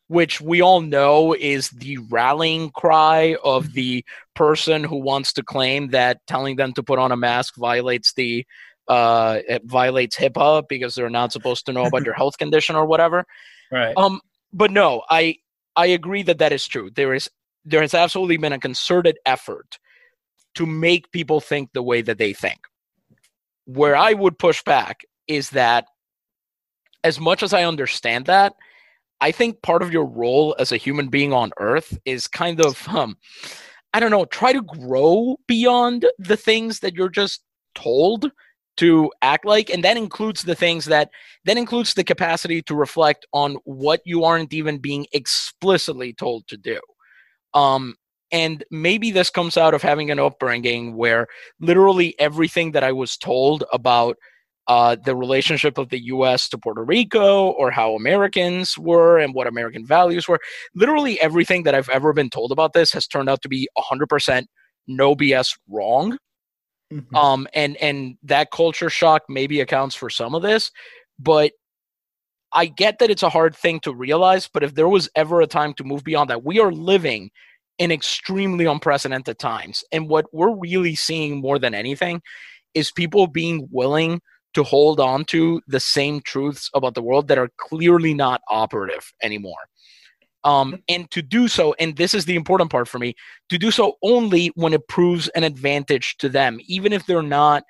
[0.08, 3.74] which we all know is the rallying cry of mm-hmm.
[3.74, 8.14] the person who wants to claim that telling them to put on a mask violates
[8.14, 8.46] the
[8.88, 12.86] uh it violates HIPAA because they're not supposed to know about your health condition or
[12.86, 13.26] whatever.
[13.72, 13.94] Right.
[13.98, 14.22] Um
[14.54, 15.36] but no, I
[15.76, 16.90] I agree that that is true.
[16.90, 17.30] There is
[17.66, 19.78] there has absolutely been a concerted effort
[20.56, 22.60] to make people think the way that they think.
[23.66, 25.86] Where I would push back is that
[27.04, 28.56] as much as I understand that,
[29.22, 32.88] I think part of your role as a human being on earth is kind of
[32.88, 33.18] um
[33.94, 37.42] I don't know, try to grow beyond the things that you're just
[37.74, 38.32] told
[38.78, 41.10] to act like and that includes the things that
[41.46, 46.58] that includes the capacity to reflect on what you aren't even being explicitly told to
[46.58, 46.80] do.
[47.54, 47.96] Um
[48.32, 51.28] and maybe this comes out of having an upbringing where
[51.62, 54.18] literally everything that i was told about
[54.68, 59.48] uh, the relationship of the us to puerto rico or how americans were and what
[59.48, 60.40] american values were
[60.76, 64.46] literally everything that i've ever been told about this has turned out to be 100%
[64.88, 66.18] no bs wrong
[66.94, 67.16] Mm-hmm.
[67.16, 70.72] Um, and and that culture shock maybe accounts for some of this,
[71.20, 71.52] but
[72.54, 74.50] I get that it's a hard thing to realize.
[74.52, 77.30] But if there was ever a time to move beyond that, we are living
[77.78, 82.22] in extremely unprecedented times, and what we're really seeing more than anything
[82.74, 84.22] is people being willing
[84.58, 89.14] to hold on to the same truths about the world that are clearly not operative
[89.22, 89.70] anymore.
[90.44, 93.14] Um, and to do so, and this is the important part for me,
[93.50, 97.66] to do so only when it proves an advantage to them, even if they're not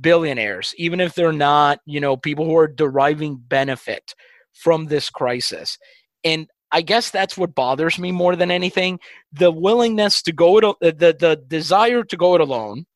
[0.00, 4.12] billionaires, even if they're not, you know, people who are deriving benefit
[4.54, 5.78] from this crisis.
[6.24, 8.98] And I guess that's what bothers me more than anything.
[9.32, 12.86] The willingness to go it, the, the desire to go it alone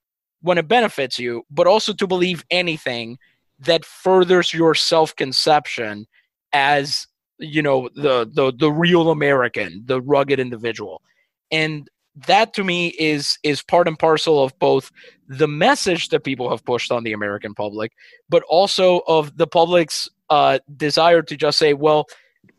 [0.41, 3.18] when it benefits you, but also to believe anything
[3.59, 6.07] that furthers your self conception
[6.53, 7.07] as
[7.39, 11.03] you know the the the real American, the rugged individual,
[11.51, 11.89] and
[12.26, 14.91] that to me is is part and parcel of both
[15.28, 17.93] the message that people have pushed on the American public,
[18.28, 22.07] but also of the public's uh, desire to just say, well,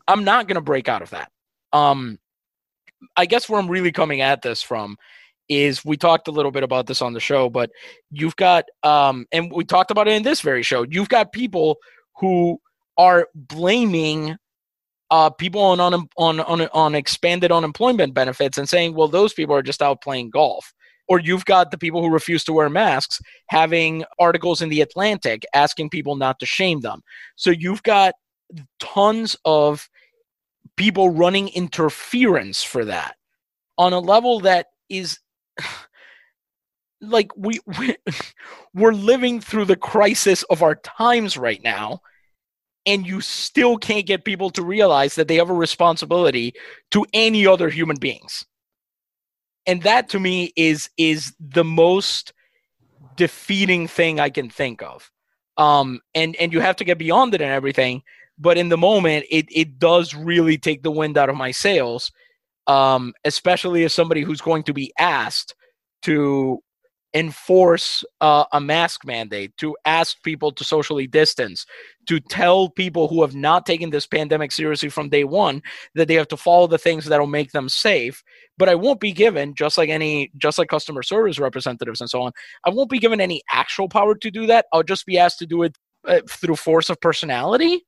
[0.08, 1.30] I'm not going to break out of that.
[1.72, 2.18] Um,
[3.16, 4.96] I guess where I'm really coming at this from
[5.50, 7.70] is we talked a little bit about this on the show, but
[8.10, 10.86] you've got um, and we talked about it in this very show.
[10.88, 11.76] You've got people
[12.16, 12.58] who
[12.96, 14.36] are blaming
[15.10, 19.54] uh, people on, on on on on expanded unemployment benefits and saying, well, those people
[19.54, 20.72] are just out playing golf
[21.10, 25.44] or you've got the people who refuse to wear masks having articles in the Atlantic
[25.54, 27.02] asking people not to shame them.
[27.34, 28.14] So you've got
[28.78, 29.88] tons of
[30.76, 33.16] people running interference for that
[33.76, 35.18] on a level that is
[37.00, 37.96] like we, we
[38.74, 42.00] we're living through the crisis of our times right now
[42.86, 46.54] and you still can't get people to realize that they have a responsibility
[46.90, 48.46] to any other human beings.
[49.66, 52.32] And that to me is is the most
[53.16, 55.10] defeating thing i can think of.
[55.56, 58.02] Um and and you have to get beyond it and everything
[58.38, 62.10] but in the moment it it does really take the wind out of my sails
[62.66, 65.54] um especially as somebody who's going to be asked
[66.02, 66.60] to
[67.14, 71.66] enforce uh, a mask mandate, to ask people to socially distance,
[72.06, 75.60] to tell people who have not taken this pandemic seriously from day one
[75.94, 78.22] that they have to follow the things that'll make them safe.
[78.58, 82.22] But I won't be given, just like any, just like customer service representatives and so
[82.22, 82.32] on,
[82.64, 84.66] I won't be given any actual power to do that.
[84.72, 87.84] I'll just be asked to do it uh, through force of personality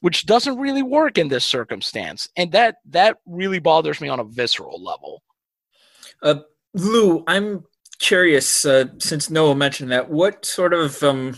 [0.00, 4.24] which doesn't really work in this circumstance and that that really bothers me on a
[4.24, 5.22] visceral level
[6.22, 6.36] uh,
[6.74, 7.64] lou i'm
[7.98, 11.36] curious, uh, since Noah mentioned that, what sort of um,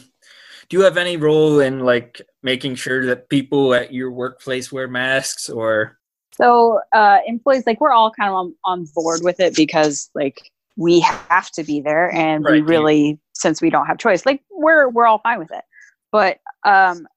[0.69, 4.89] do you have any role in like making sure that people at your workplace wear
[4.89, 5.99] masks or?
[6.33, 10.51] So uh, employees, like we're all kind of on, on board with it because like
[10.77, 12.53] we have to be there, and right.
[12.53, 15.65] we really, since we don't have choice, like we're we're all fine with it.
[16.13, 17.09] But um,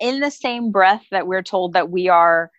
[0.00, 2.50] in the same breath that we're told that we are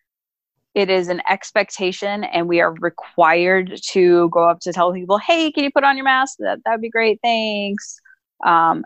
[0.75, 5.51] it is an expectation and we are required to go up to tell people hey
[5.51, 6.35] can you put on your mask?
[6.39, 7.19] That that would be great.
[7.23, 7.99] Thanks.
[8.45, 8.85] Um,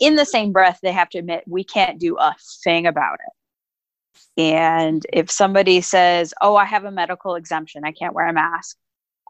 [0.00, 2.34] in the same breath they have to admit we can't do a
[2.64, 4.42] thing about it.
[4.42, 7.84] And if somebody says oh i have a medical exemption.
[7.84, 8.76] I can't wear a mask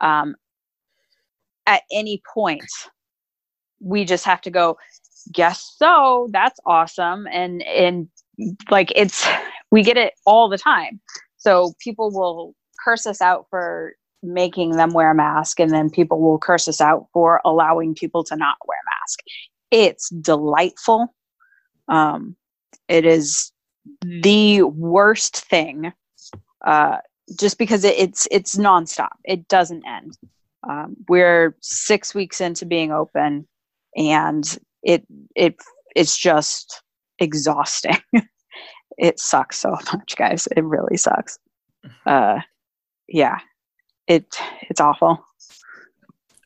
[0.00, 0.36] um,
[1.66, 2.62] at any point
[3.80, 4.78] we just have to go
[5.32, 8.08] guess so that's awesome and and
[8.70, 9.26] like it's
[9.70, 11.00] we get it all the time
[11.36, 12.54] so people will
[12.84, 16.80] curse us out for making them wear a mask, and then people will curse us
[16.80, 19.20] out for allowing people to not wear a mask.
[19.70, 21.14] It's delightful.
[21.88, 22.36] Um,
[22.88, 23.52] it is
[24.00, 25.92] the worst thing,
[26.64, 26.98] uh,
[27.38, 29.10] just because it, it's it's nonstop.
[29.24, 30.18] It doesn't end.
[30.68, 33.46] Um, we're six weeks into being open,
[33.96, 35.56] and it it
[35.94, 36.82] it's just
[37.18, 37.96] exhausting.
[38.98, 40.48] it sucks so much, guys.
[40.56, 41.38] It really sucks.
[42.06, 42.40] Uh,
[43.08, 43.38] yeah,
[44.06, 44.34] it
[44.70, 45.22] it's awful.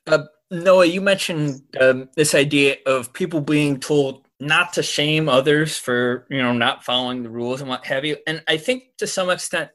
[0.06, 5.76] Uh, Noah, you mentioned um, this idea of people being told not to shame others
[5.76, 9.06] for you know not following the rules and what have you, and I think to
[9.06, 9.70] some extent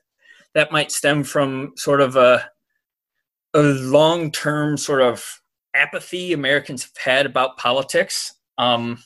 [0.55, 2.49] that might stem from sort of a
[3.53, 5.41] a long term sort of
[5.75, 9.03] apathy Americans have had about politics, um,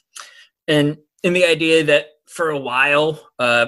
[0.67, 3.67] and in the idea that for a while, uh,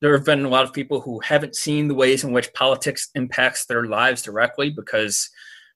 [0.00, 3.08] there have been a lot of people who haven't seen the ways in which politics
[3.14, 5.30] impacts their lives directly because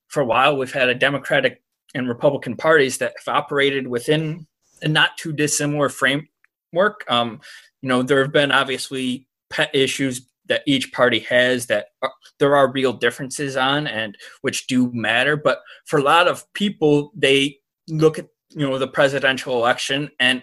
[0.09, 1.62] for a while we've had a Democratic
[1.94, 4.46] and Republican parties that have operated within
[4.82, 7.05] a not too dissimilar framework.
[7.09, 7.40] Um,
[7.82, 12.57] you know, there have been obviously pet issues that each party has that are, there
[12.57, 15.36] are real differences on and which do matter.
[15.36, 20.42] But for a lot of people, they look at you know the presidential election and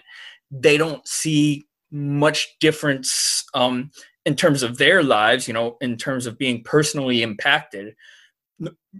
[0.50, 3.90] they don't see much difference um,
[4.24, 7.94] in terms of their lives, you know, in terms of being personally impacted,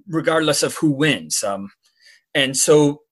[0.09, 1.43] regardless of who wins.
[1.43, 1.71] Um,
[2.35, 3.03] and so,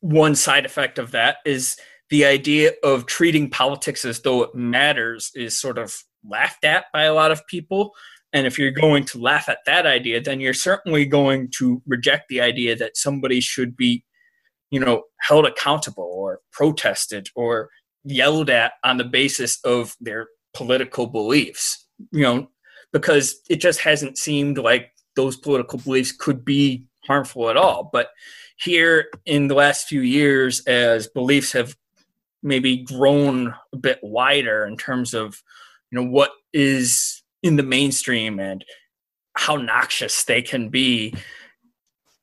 [0.00, 1.76] one side effect of that is
[2.10, 5.94] the idea of treating politics as though it matters is sort of
[6.24, 7.92] laughed at by a lot of people.
[8.32, 12.28] And if you're going to laugh at that idea, then you're certainly going to reject
[12.28, 14.04] the idea that somebody should be,
[14.70, 17.70] you know, held accountable or protested or
[18.04, 22.48] yelled at on the basis of their political beliefs, you know,
[22.92, 27.90] because it just hasn't seemed like those political beliefs could be harmful at all.
[27.92, 28.10] But
[28.56, 31.76] here in the last few years, as beliefs have
[32.42, 35.42] maybe grown a bit wider in terms of,
[35.90, 38.64] you know, what is in the mainstream and
[39.34, 41.14] how noxious they can be,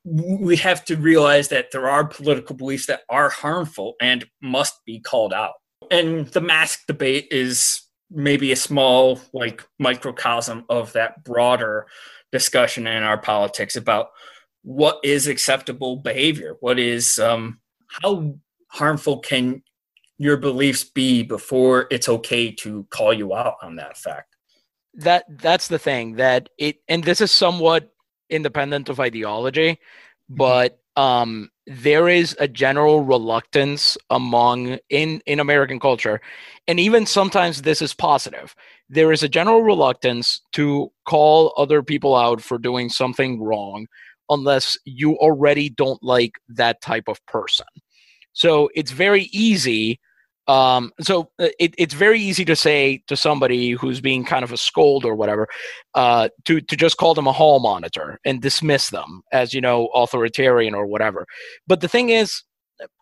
[0.06, 4.99] we have to realize that there are political beliefs that are harmful and must be
[4.99, 5.53] called out.
[5.89, 7.82] And the mask debate is
[8.12, 11.88] maybe a small like microcosm of that broader
[12.32, 14.10] discussion in our politics about
[14.62, 16.56] what is acceptable behavior.
[16.60, 18.36] What is um, how
[18.70, 19.64] harmful can
[20.18, 24.36] your beliefs be before it's okay to call you out on that fact?
[24.93, 27.91] That that's the thing that it and this is somewhat
[28.30, 29.80] independent of ideology
[30.30, 36.22] but um, there is a general reluctance among in in American culture,
[36.68, 38.56] and even sometimes this is positive.
[38.90, 43.88] There is a general reluctance to call other people out for doing something wrong
[44.30, 47.68] unless you already don't like that type of person.
[48.34, 50.00] So it's very easy
[50.48, 54.52] um, so uh, it, it's very easy to say to somebody who's being kind of
[54.52, 55.48] a scold or whatever,
[55.96, 59.88] uh, to to just call them a hall monitor and dismiss them as you know
[59.96, 61.26] authoritarian or whatever.
[61.68, 62.43] But the thing is,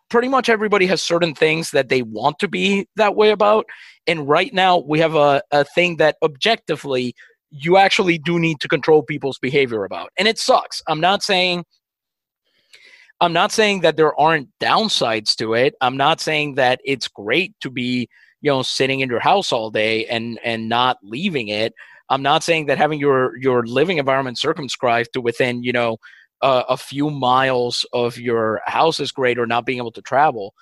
[0.08, 3.66] pretty much everybody has certain things that they want to be that way about,
[4.06, 7.14] and right now we have a, a thing that objectively
[7.50, 10.80] you actually do need to control people's behavior about, and it sucks.
[10.88, 11.64] I'm not saying
[13.20, 15.74] I'm not saying that there aren't downsides to it.
[15.80, 18.08] I'm not saying that it's great to be,
[18.40, 21.74] you know, sitting in your house all day and and not leaving it.
[22.10, 25.98] I'm not saying that having your your living environment circumscribed to within, you know,
[26.42, 30.54] uh, a few miles of your house is great or not being able to travel.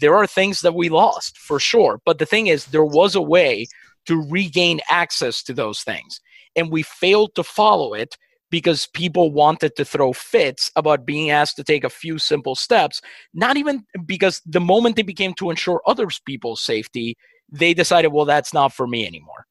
[0.00, 3.22] There are things that we lost for sure, but the thing is there was a
[3.22, 3.66] way
[4.06, 6.20] to regain access to those things
[6.56, 8.16] and we failed to follow it
[8.52, 13.00] because people wanted to throw fits about being asked to take a few simple steps,
[13.32, 17.16] not even because the moment they became to ensure other people's safety,
[17.50, 19.46] they decided, well, that's not for me anymore.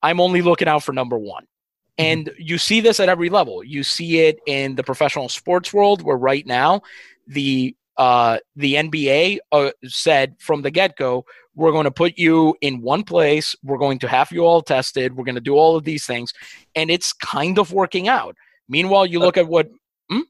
[0.00, 1.42] I'm only looking out for number one.
[1.42, 2.04] Mm-hmm.
[2.04, 3.64] And you see this at every level.
[3.64, 6.82] You see it in the professional sports world, where right now
[7.26, 11.24] the uh, the NBA uh, said from the get go,
[11.54, 13.56] we're going to put you in one place.
[13.62, 15.16] We're going to have you all tested.
[15.16, 16.32] We're going to do all of these things.
[16.74, 18.36] And it's kind of working out.
[18.68, 19.70] Meanwhile, you look at what.
[20.10, 20.20] Hmm?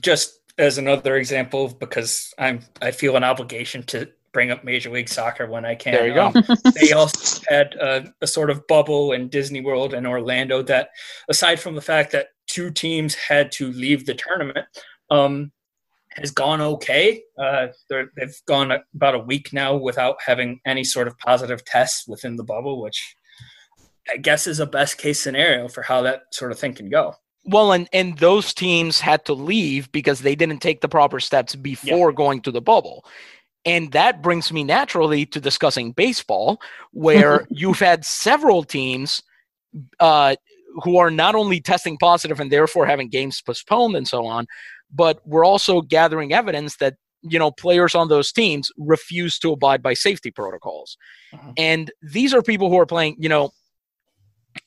[0.00, 5.08] Just as another example, because I'm, I feel an obligation to bring up Major League
[5.08, 5.94] Soccer when I can.
[5.94, 6.26] There you go.
[6.26, 6.44] Um,
[6.74, 10.90] they also had a, a, sort of bubble in Disney World in Orlando that,
[11.28, 14.66] aside from the fact that two teams had to leave the tournament,
[15.10, 15.52] um,
[16.16, 17.22] has gone okay.
[17.38, 22.36] Uh, they've gone about a week now without having any sort of positive tests within
[22.36, 23.16] the bubble, which
[24.12, 27.14] I guess is a best case scenario for how that sort of thing can go.
[27.46, 31.54] Well, and and those teams had to leave because they didn't take the proper steps
[31.54, 32.16] before yeah.
[32.16, 33.04] going to the bubble.
[33.66, 36.60] And that brings me naturally to discussing baseball,
[36.92, 39.22] where you've had several teams
[40.00, 40.36] uh,
[40.82, 44.46] who are not only testing positive and therefore having games postponed and so on,
[44.92, 49.82] but we're also gathering evidence that you know players on those teams refuse to abide
[49.82, 50.96] by safety protocols
[51.32, 51.52] uh-huh.
[51.56, 53.50] and these are people who are playing you know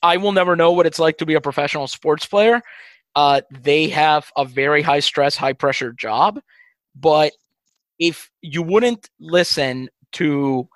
[0.02, 2.60] i will never know what it's like to be a professional sports player
[3.16, 6.40] uh, they have a very high stress high pressure job
[6.94, 7.32] but
[7.98, 10.68] if you wouldn't listen to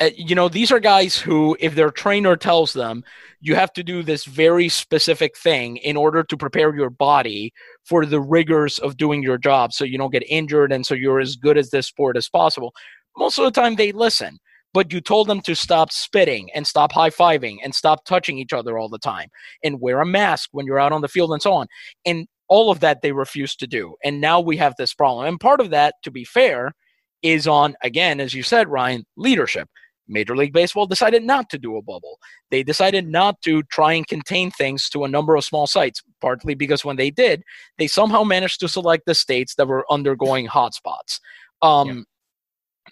[0.00, 3.04] uh, you know, these are guys who, if their trainer tells them
[3.40, 7.52] you have to do this very specific thing in order to prepare your body
[7.84, 11.20] for the rigors of doing your job so you don't get injured and so you're
[11.20, 12.72] as good as this sport as possible,
[13.18, 14.38] most of the time they listen.
[14.72, 18.52] But you told them to stop spitting and stop high fiving and stop touching each
[18.52, 19.28] other all the time
[19.64, 21.66] and wear a mask when you're out on the field and so on.
[22.06, 23.96] And all of that they refuse to do.
[24.04, 25.26] And now we have this problem.
[25.26, 26.72] And part of that, to be fair,
[27.20, 29.68] is on, again, as you said, Ryan, leadership
[30.10, 32.18] Major League Baseball decided not to do a bubble.
[32.50, 36.54] They decided not to try and contain things to a number of small sites, partly
[36.54, 37.42] because when they did,
[37.78, 41.20] they somehow managed to select the states that were undergoing hotspots.
[41.62, 42.02] Um, yeah.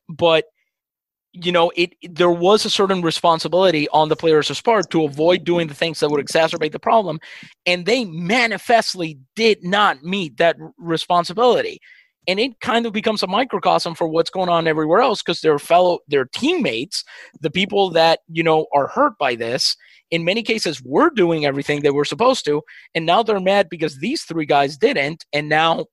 [0.08, 0.44] But
[1.32, 5.68] you know, it there was a certain responsibility on the players' part to avoid doing
[5.68, 7.20] the things that would exacerbate the problem,
[7.66, 11.80] and they manifestly did not meet that responsibility
[12.28, 15.58] and it kind of becomes a microcosm for what's going on everywhere else because their
[15.58, 17.02] fellow their teammates
[17.40, 19.76] the people that you know are hurt by this
[20.10, 22.62] in many cases were doing everything they were supposed to
[22.94, 25.84] and now they're mad because these three guys didn't and now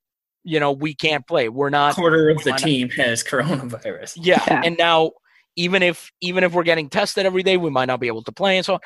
[0.45, 1.49] you know we can't play.
[1.49, 4.19] We're not quarter of the team not, has coronavirus.
[4.21, 4.61] Yeah, yeah.
[4.63, 5.11] and now
[5.57, 8.31] even if even if we're getting tested every day we might not be able to
[8.31, 8.79] play and so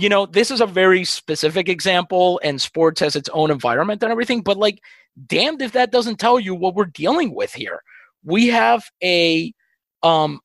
[0.00, 4.10] you know this is a very specific example and sports has its own environment and
[4.10, 4.80] everything but like
[5.26, 7.82] damned if that doesn't tell you what we're dealing with here.
[8.24, 9.52] We have a
[10.02, 10.40] um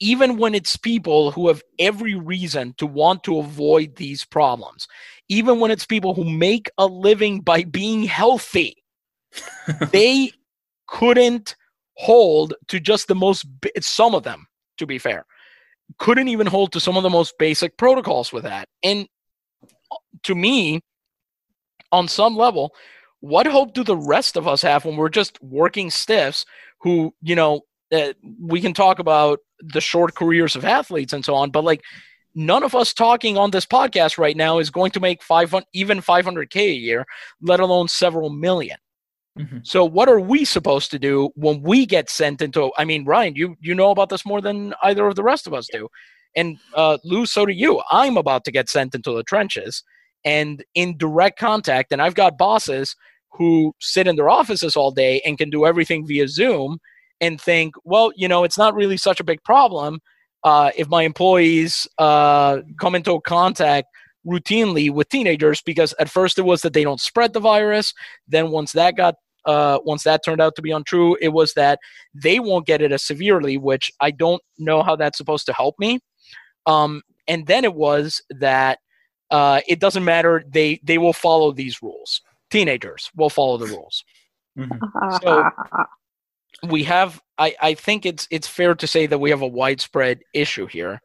[0.00, 4.86] even when it's people who have every reason to want to avoid these problems,
[5.28, 8.76] even when it's people who make a living by being healthy,
[9.90, 10.30] they
[10.86, 11.56] couldn't
[11.96, 13.44] hold to just the most,
[13.80, 15.26] some of them, to be fair,
[15.98, 18.68] couldn't even hold to some of the most basic protocols with that.
[18.82, 19.08] And
[20.24, 20.82] to me,
[21.90, 22.74] on some level,
[23.20, 26.44] what hope do the rest of us have when we're just working stiffs
[26.80, 27.62] who, you know,
[27.92, 31.82] uh, we can talk about the short careers of athletes and so on, but like
[32.34, 36.00] none of us talking on this podcast right now is going to make 500 even
[36.00, 37.06] 500k a year,
[37.40, 38.78] let alone several million.
[39.38, 39.58] Mm-hmm.
[39.62, 42.70] So what are we supposed to do when we get sent into?
[42.76, 45.54] I mean, Ryan, you you know about this more than either of the rest of
[45.54, 45.88] us do,
[46.36, 47.82] and uh, Lou, so do you.
[47.90, 49.82] I'm about to get sent into the trenches
[50.24, 52.96] and in direct contact, and I've got bosses
[53.32, 56.78] who sit in their offices all day and can do everything via Zoom
[57.20, 60.00] and think, well, you know, it's not really such a big problem
[60.44, 63.88] uh, if my employees uh, come into contact
[64.26, 67.92] routinely with teenagers because at first it was that they don't spread the virus.
[68.26, 69.14] Then once that got
[69.44, 71.78] uh, once that turned out to be untrue, it was that
[72.14, 75.76] they won't get it as severely, which I don't know how that's supposed to help
[75.78, 76.00] me.
[76.66, 78.78] Um, and then it was that
[79.30, 82.20] uh, it doesn't matter; they they will follow these rules.
[82.50, 84.04] Teenagers will follow the rules.
[84.58, 85.16] Mm-hmm.
[85.22, 85.50] So
[86.68, 87.20] we have.
[87.36, 91.00] I I think it's it's fair to say that we have a widespread issue here.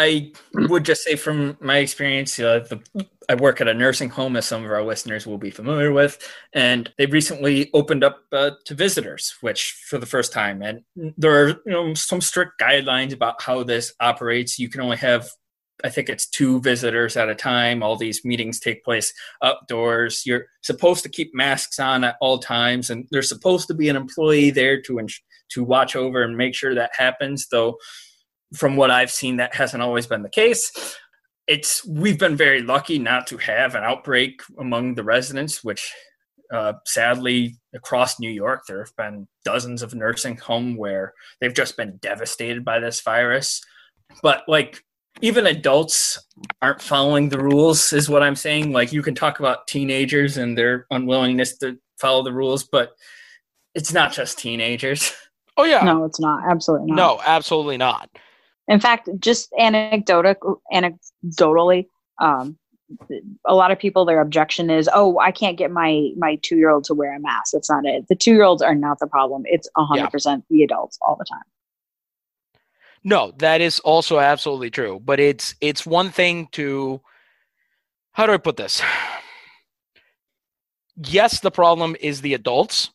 [0.00, 4.34] I would just say from my experience, uh, the, I work at a nursing home,
[4.34, 6.18] as some of our listeners will be familiar with,
[6.54, 10.62] and they recently opened up uh, to visitors, which for the first time.
[10.62, 14.58] And there are you know some strict guidelines about how this operates.
[14.58, 15.28] You can only have
[15.84, 17.82] I think it's two visitors at a time.
[17.82, 20.22] All these meetings take place outdoors.
[20.24, 23.96] You're supposed to keep masks on at all times, and there's supposed to be an
[23.96, 25.06] employee there to
[25.50, 27.48] to watch over and make sure that happens.
[27.50, 27.76] Though
[28.54, 30.96] from what I've seen, that hasn't always been the case.
[31.46, 35.92] It's we've been very lucky not to have an outbreak among the residents, which
[36.52, 41.76] uh, sadly across New York there have been dozens of nursing home where they've just
[41.76, 43.60] been devastated by this virus.
[44.22, 44.82] But like
[45.22, 46.18] even adults
[46.62, 48.72] aren't following the rules, is what I'm saying.
[48.72, 52.92] Like you can talk about teenagers and their unwillingness to follow the rules, but
[53.74, 55.12] it's not just teenagers.
[55.56, 56.42] Oh yeah, no, it's not.
[56.48, 56.96] Absolutely not.
[56.96, 58.08] No, absolutely not.
[58.70, 61.88] In fact, just anecdotal, anecdotally,
[62.20, 62.56] um,
[63.44, 66.70] a lot of people their objection is, "Oh, I can't get my my two year
[66.70, 68.06] old to wear a mask." That's not it.
[68.08, 69.42] The two year olds are not the problem.
[69.46, 71.42] It's hundred percent the adults all the time.
[73.02, 75.00] No, that is also absolutely true.
[75.04, 77.00] But it's it's one thing to
[78.12, 78.80] how do I put this?
[81.02, 82.90] Yes, the problem is the adults.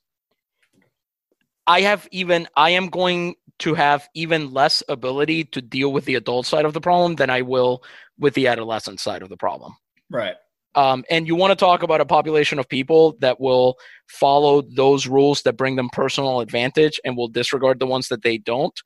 [1.67, 6.15] I have even I am going to have even less ability to deal with the
[6.15, 7.83] adult side of the problem than I will
[8.19, 9.73] with the adolescent side of the problem.
[10.09, 10.35] Right.
[10.75, 15.07] Um, and you want to talk about a population of people that will follow those
[15.07, 18.77] rules that bring them personal advantage and will disregard the ones that they don't.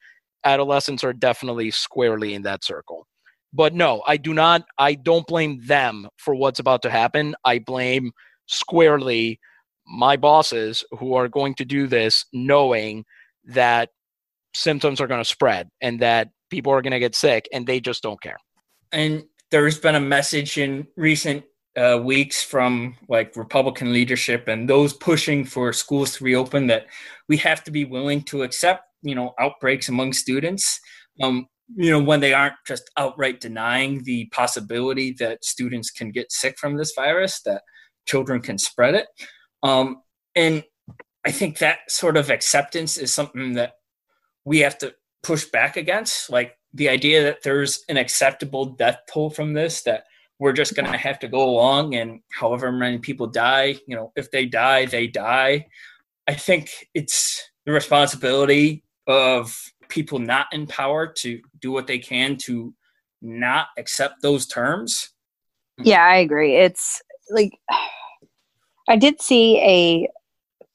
[0.43, 3.07] Adolescents are definitely squarely in that circle.
[3.51, 7.35] But no, I do not, I don't blame them for what's about to happen.
[7.43, 8.11] I blame
[8.45, 9.39] squarely
[9.89, 13.05] my bosses who are going to do this knowing
[13.45, 13.89] that
[14.53, 17.79] symptoms are going to spread and that people are going to get sick and they
[17.79, 18.37] just don't care.
[18.91, 21.43] And there's been a message in recent
[21.77, 26.87] uh, weeks from like Republican leadership and those pushing for schools to reopen that
[27.27, 30.79] we have to be willing to accept, you know, outbreaks among students.
[31.21, 36.31] Um, you know, when they aren't just outright denying the possibility that students can get
[36.31, 37.61] sick from this virus, that
[38.07, 39.07] children can spread it.
[39.63, 40.01] Um,
[40.35, 40.63] and
[41.25, 43.73] I think that sort of acceptance is something that
[44.45, 46.29] we have to push back against.
[46.29, 50.05] Like the idea that there's an acceptable death toll from this that
[50.39, 54.11] we're just going to have to go along and however many people die you know
[54.15, 55.67] if they die they die.
[56.27, 59.55] I think it's the responsibility of
[59.89, 62.73] people not in power to do what they can to
[63.21, 65.09] not accept those terms.
[65.81, 66.55] Yeah i agree.
[66.55, 67.51] It's like
[68.89, 70.09] i did see a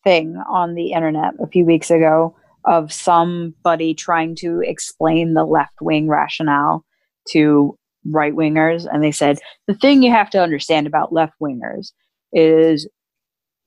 [0.04, 2.34] thing on the internet a few weeks ago
[2.64, 6.84] of somebody trying to explain the left wing rationale
[7.28, 8.86] to right wingers.
[8.90, 11.92] And they said, the thing you have to understand about left wingers
[12.32, 12.88] is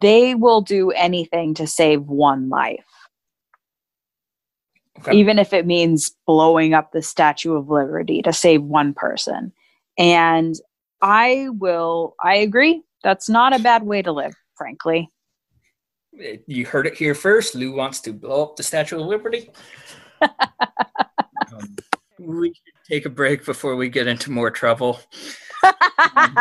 [0.01, 2.85] they will do anything to save one life.
[4.99, 5.15] Okay.
[5.15, 9.53] Even if it means blowing up the Statue of Liberty to save one person.
[9.97, 10.55] And
[11.01, 12.81] I will, I agree.
[13.03, 15.11] That's not a bad way to live, frankly
[16.47, 17.55] you heard it here first.
[17.55, 19.49] Lou wants to blow up the Statue of Liberty.
[20.21, 21.75] um,
[22.19, 24.99] we should take a break before we get into more trouble.
[25.63, 26.37] um,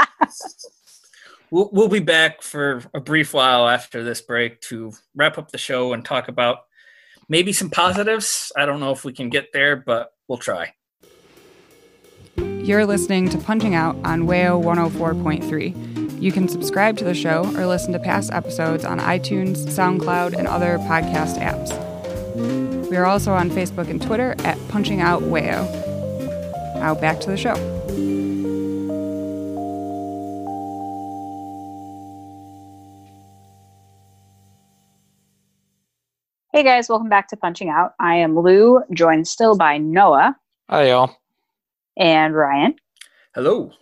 [1.51, 5.59] we'll, we'll be back for a brief while after this break to wrap up the
[5.59, 6.59] show and talk about
[7.29, 8.53] maybe some positives.
[8.57, 10.73] I don't know if we can get there, but we'll try.
[12.37, 15.96] You're listening to Punching Out on WAYO 104.3.
[16.19, 20.47] You can subscribe to the show or listen to past episodes on iTunes, SoundCloud, and
[20.49, 21.71] other podcast apps.
[22.91, 25.65] We are also on Facebook and Twitter at Punching Out Wayo.
[26.77, 27.55] Now back to the show.
[36.53, 37.93] Hey guys, welcome back to Punching Out.
[38.01, 40.37] I am Lou, joined still by Noah
[40.71, 41.17] Hi, y'all.
[41.97, 42.77] and Ryan.
[43.35, 43.73] Hello.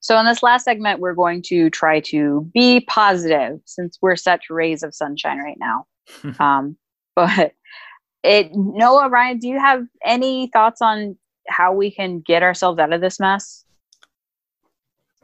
[0.00, 4.48] So, in this last segment, we're going to try to be positive since we're such
[4.48, 5.86] rays of sunshine right now.
[6.40, 6.76] um,
[7.14, 7.52] but
[8.24, 11.16] it, Noah, Ryan, do you have any thoughts on
[11.48, 13.64] how we can get ourselves out of this mess?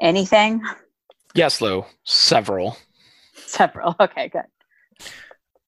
[0.01, 0.63] Anything?
[1.35, 1.85] Yes, Lou.
[2.05, 2.77] Several.
[3.35, 3.97] Several.
[4.01, 4.43] Okay, good.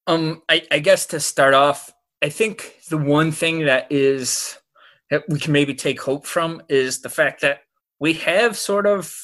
[0.06, 1.92] Um, I, I guess to start off,
[2.22, 4.58] I think the one thing that is
[5.10, 7.60] that we can maybe take hope from is the fact that
[8.00, 9.14] we have sort of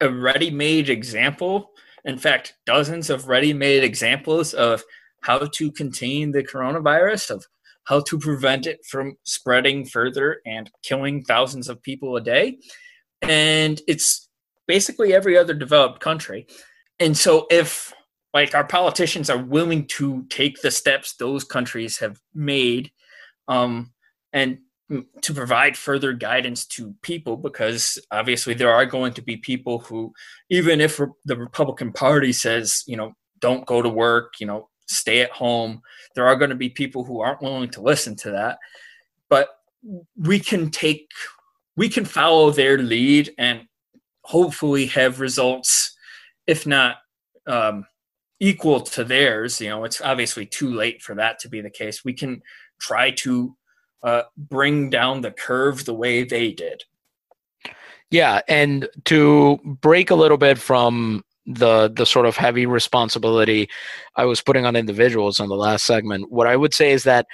[0.00, 1.70] a ready-made example.
[2.04, 4.82] In fact, dozens of ready-made examples of
[5.22, 7.46] how to contain the coronavirus, of
[7.84, 12.58] how to prevent it from spreading further and killing thousands of people a day.
[13.22, 14.28] And it's
[14.66, 16.46] basically every other developed country.
[16.98, 17.92] And so if
[18.32, 22.92] like our politicians are willing to take the steps those countries have made
[23.48, 23.92] um,
[24.32, 24.58] and
[25.22, 30.12] to provide further guidance to people because obviously there are going to be people who
[30.50, 35.20] even if the republican party says you know don't go to work you know stay
[35.20, 35.80] at home
[36.14, 38.58] there are going to be people who aren't willing to listen to that.
[39.28, 39.48] But
[40.16, 41.08] we can take
[41.76, 43.62] we can follow their lead and
[44.22, 45.96] hopefully have results
[46.46, 46.96] if not
[47.46, 47.86] um,
[48.40, 49.60] equal to theirs.
[49.60, 52.04] You know it's obviously too late for that to be the case.
[52.04, 52.42] We can
[52.80, 53.56] try to
[54.02, 56.84] uh, bring down the curve the way they did.
[58.10, 63.68] Yeah, and to break a little bit from the the sort of heavy responsibility
[64.16, 67.26] I was putting on individuals in the last segment, what I would say is that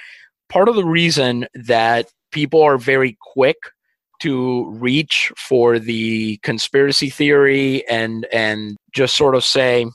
[0.49, 3.57] part of the reason that people are very quick
[4.19, 9.85] to reach for the conspiracy theory and and just sort of say,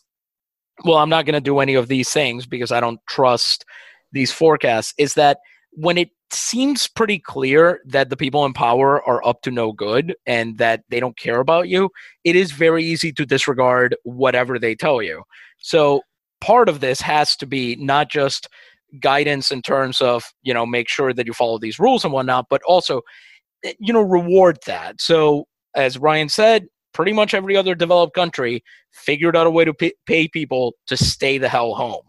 [0.85, 3.65] well, I'm not going to do any of these things because I don't trust
[4.13, 5.39] these forecasts is that
[5.73, 10.15] when it seems pretty clear that the people in power are up to no good
[10.27, 11.91] and that they don't care about you,
[12.25, 15.23] it is very easy to disregard whatever they tell you.
[15.59, 16.03] So
[16.41, 18.49] part of this has to be not just
[19.01, 22.47] guidance in terms of, you know, make sure that you follow these rules and whatnot,
[22.51, 23.03] but also,
[23.65, 25.01] eh, you know, reward that.
[25.01, 28.63] So as Ryan said, pretty much every other developed country
[28.93, 32.05] figured out a way to pay, pay people to stay the hell home.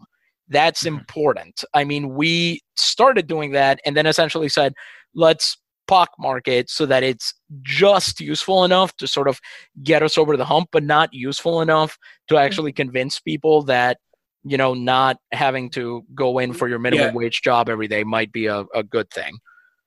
[0.48, 0.98] That's Mhm.
[0.98, 1.64] important.
[1.74, 4.74] I mean, we started doing that and then essentially said,
[5.14, 9.38] let's pockmark it so that it's just useful enough to sort of
[9.82, 13.98] get us over the hump, but not useful enough to actually convince people that,
[14.44, 17.12] you know, not having to go in for your minimum Yeah.
[17.14, 19.38] wage job every day might be a, a good thing.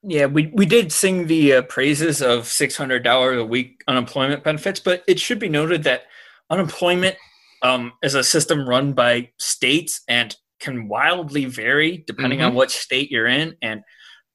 [0.03, 5.03] Yeah, we, we did sing the uh, praises of $600 a week unemployment benefits, but
[5.08, 6.03] it should be noted that
[6.49, 7.16] unemployment
[7.64, 12.58] um, is a system run by states and can wildly vary depending on mm-hmm.
[12.58, 13.82] what state you're in and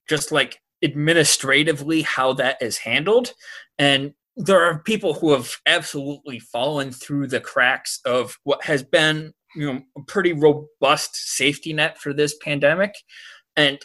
[0.09, 3.33] just like administratively how that is handled.
[3.79, 9.33] And there are people who have absolutely fallen through the cracks of what has been
[9.55, 12.95] you know a pretty robust safety net for this pandemic
[13.57, 13.79] and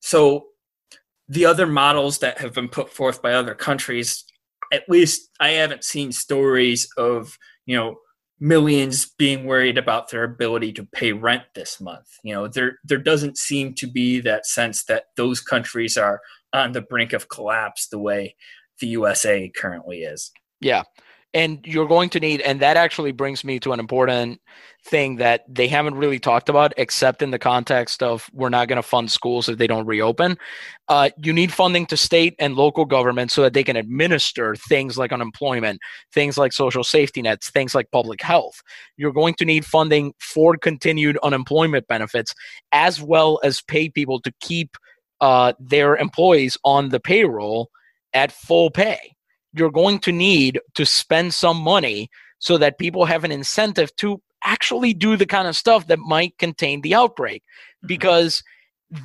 [0.00, 0.46] so
[1.28, 4.24] the other models that have been put forth by other countries
[4.72, 7.96] at least i haven't seen stories of you know
[8.42, 12.98] millions being worried about their ability to pay rent this month you know there there
[12.98, 16.20] doesn't seem to be that sense that those countries are
[16.52, 18.34] on the brink of collapse the way
[18.80, 20.82] the usa currently is Yeah.
[21.34, 24.40] And you're going to need, and that actually brings me to an important
[24.84, 28.76] thing that they haven't really talked about, except in the context of we're not going
[28.76, 30.36] to fund schools if they don't reopen.
[30.88, 34.98] Uh, you need funding to state and local governments so that they can administer things
[34.98, 35.80] like unemployment,
[36.12, 38.60] things like social safety nets, things like public health.
[38.96, 42.34] You're going to need funding for continued unemployment benefits,
[42.72, 44.76] as well as pay people to keep
[45.20, 47.70] uh, their employees on the payroll
[48.12, 49.14] at full pay
[49.52, 54.20] you're going to need to spend some money so that people have an incentive to
[54.44, 57.42] actually do the kind of stuff that might contain the outbreak.
[57.86, 58.42] Because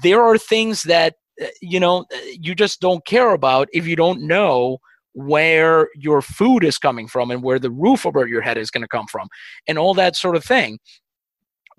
[0.03, 3.95] there are things that uh, you know uh, you just don't care about if you
[3.95, 4.79] don't know
[5.13, 8.83] where your food is coming from and where the roof over your head is going
[8.83, 9.27] to come from
[9.67, 10.77] and all that sort of thing.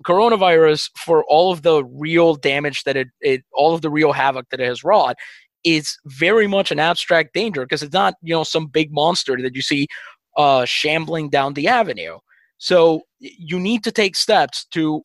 [0.05, 4.49] Coronavirus for all of the real damage that it, it all of the real havoc
[4.49, 5.15] that it has wrought
[5.63, 9.55] is very much an abstract danger because it's not you know some big monster that
[9.55, 9.87] you see
[10.37, 12.17] uh, shambling down the avenue.
[12.57, 15.01] So you need to take steps to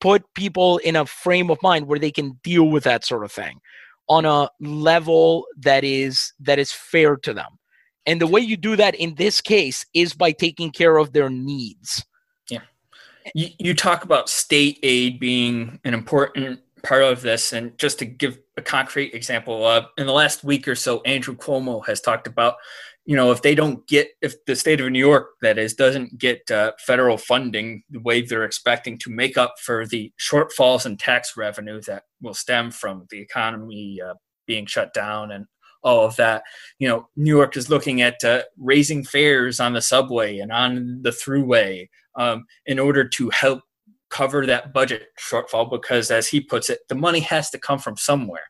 [0.00, 3.32] put people in a frame of mind where they can deal with that sort of
[3.32, 3.60] thing
[4.08, 7.58] on a level that is that is fair to them.
[8.06, 11.28] And the way you do that in this case is by taking care of their
[11.28, 12.04] needs.
[12.48, 12.60] Yeah.
[13.34, 18.04] you, you talk about state aid being an important part of this, and just to
[18.04, 22.26] give a concrete example, uh, in the last week or so, Andrew Cuomo has talked
[22.26, 22.56] about,
[23.04, 26.18] you know, if they don't get, if the state of New York, that is, doesn't
[26.18, 30.96] get uh, federal funding the way they're expecting to make up for the shortfalls in
[30.96, 34.14] tax revenue that will stem from the economy uh,
[34.46, 35.46] being shut down and
[35.82, 36.42] all of that.
[36.78, 41.02] You know, New York is looking at uh, raising fares on the subway and on
[41.02, 43.62] the Thruway um, in order to help
[44.10, 47.96] cover that budget shortfall because, as he puts it, the money has to come from
[47.96, 48.44] somewhere.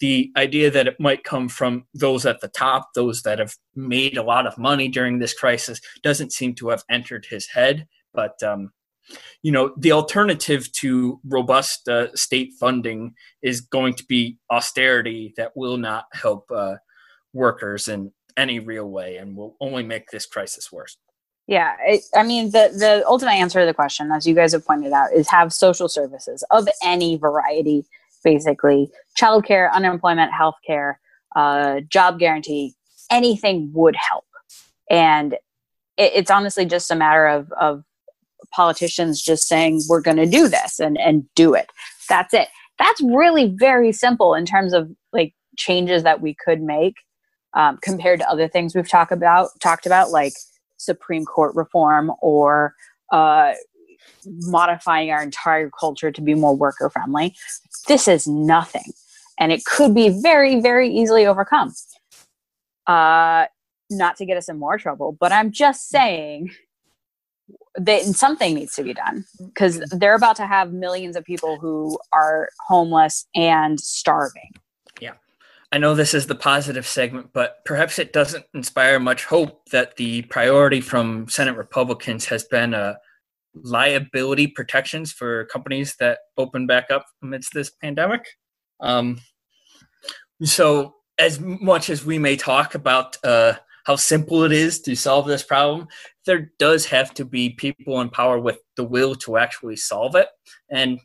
[0.00, 4.16] The idea that it might come from those at the top, those that have made
[4.16, 7.86] a lot of money during this crisis, doesn't seem to have entered his head.
[8.14, 8.70] But um,
[9.42, 15.56] you know the alternative to robust uh, state funding is going to be austerity that
[15.56, 16.74] will not help uh,
[17.32, 20.96] workers in any real way and will only make this crisis worse
[21.48, 24.64] yeah it, i mean the the ultimate answer to the question as you guys have
[24.64, 27.84] pointed out is have social services of any variety
[28.22, 28.90] basically.
[29.18, 30.94] Childcare unemployment healthcare
[31.36, 32.74] uh, job guarantee
[33.10, 34.24] anything would help.
[34.90, 35.34] And
[35.96, 37.84] it, it's honestly just a matter of of
[38.54, 41.70] politicians just saying we're going to do this and and do it.
[42.08, 42.48] That's it.
[42.78, 46.94] That's really very simple in terms of like changes that we could make
[47.54, 50.34] um, compared to other things we've talked about talked about like
[50.78, 52.74] supreme court reform or
[53.12, 53.52] uh,
[54.24, 57.34] modifying our entire culture to be more worker friendly
[57.86, 58.92] this is nothing
[59.38, 61.72] and it could be very very easily overcome.
[62.86, 63.46] Uh,
[63.90, 66.50] not to get us in more trouble but i'm just saying
[67.78, 71.98] that something needs to be done because they're about to have millions of people who
[72.12, 74.52] are homeless and starving.
[75.70, 79.96] I know this is the positive segment, but perhaps it doesn't inspire much hope that
[79.96, 82.94] the priority from Senate Republicans has been uh,
[83.54, 88.24] liability protections for companies that open back up amidst this pandemic.
[88.80, 89.20] Um,
[90.42, 93.54] so, as much as we may talk about uh,
[93.84, 95.88] how simple it is to solve this problem,
[96.24, 100.28] there does have to be people in power with the will to actually solve it.
[100.70, 101.00] And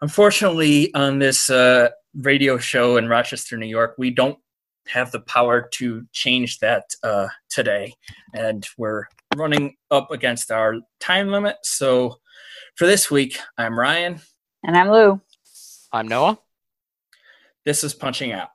[0.00, 1.88] unfortunately, on this uh,
[2.20, 4.38] radio show in Rochester, New York, we don't
[4.88, 7.92] have the power to change that uh, today.
[8.34, 9.04] And we're
[9.36, 11.56] running up against our time limit.
[11.62, 12.16] So
[12.76, 14.20] for this week, I'm Ryan.
[14.64, 15.20] And I'm Lou.
[15.92, 16.38] I'm Noah.
[17.64, 18.50] This is Punching Out.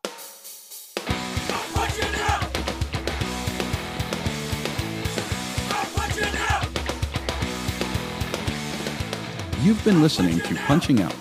[9.61, 11.20] You've been listening to Punching Out.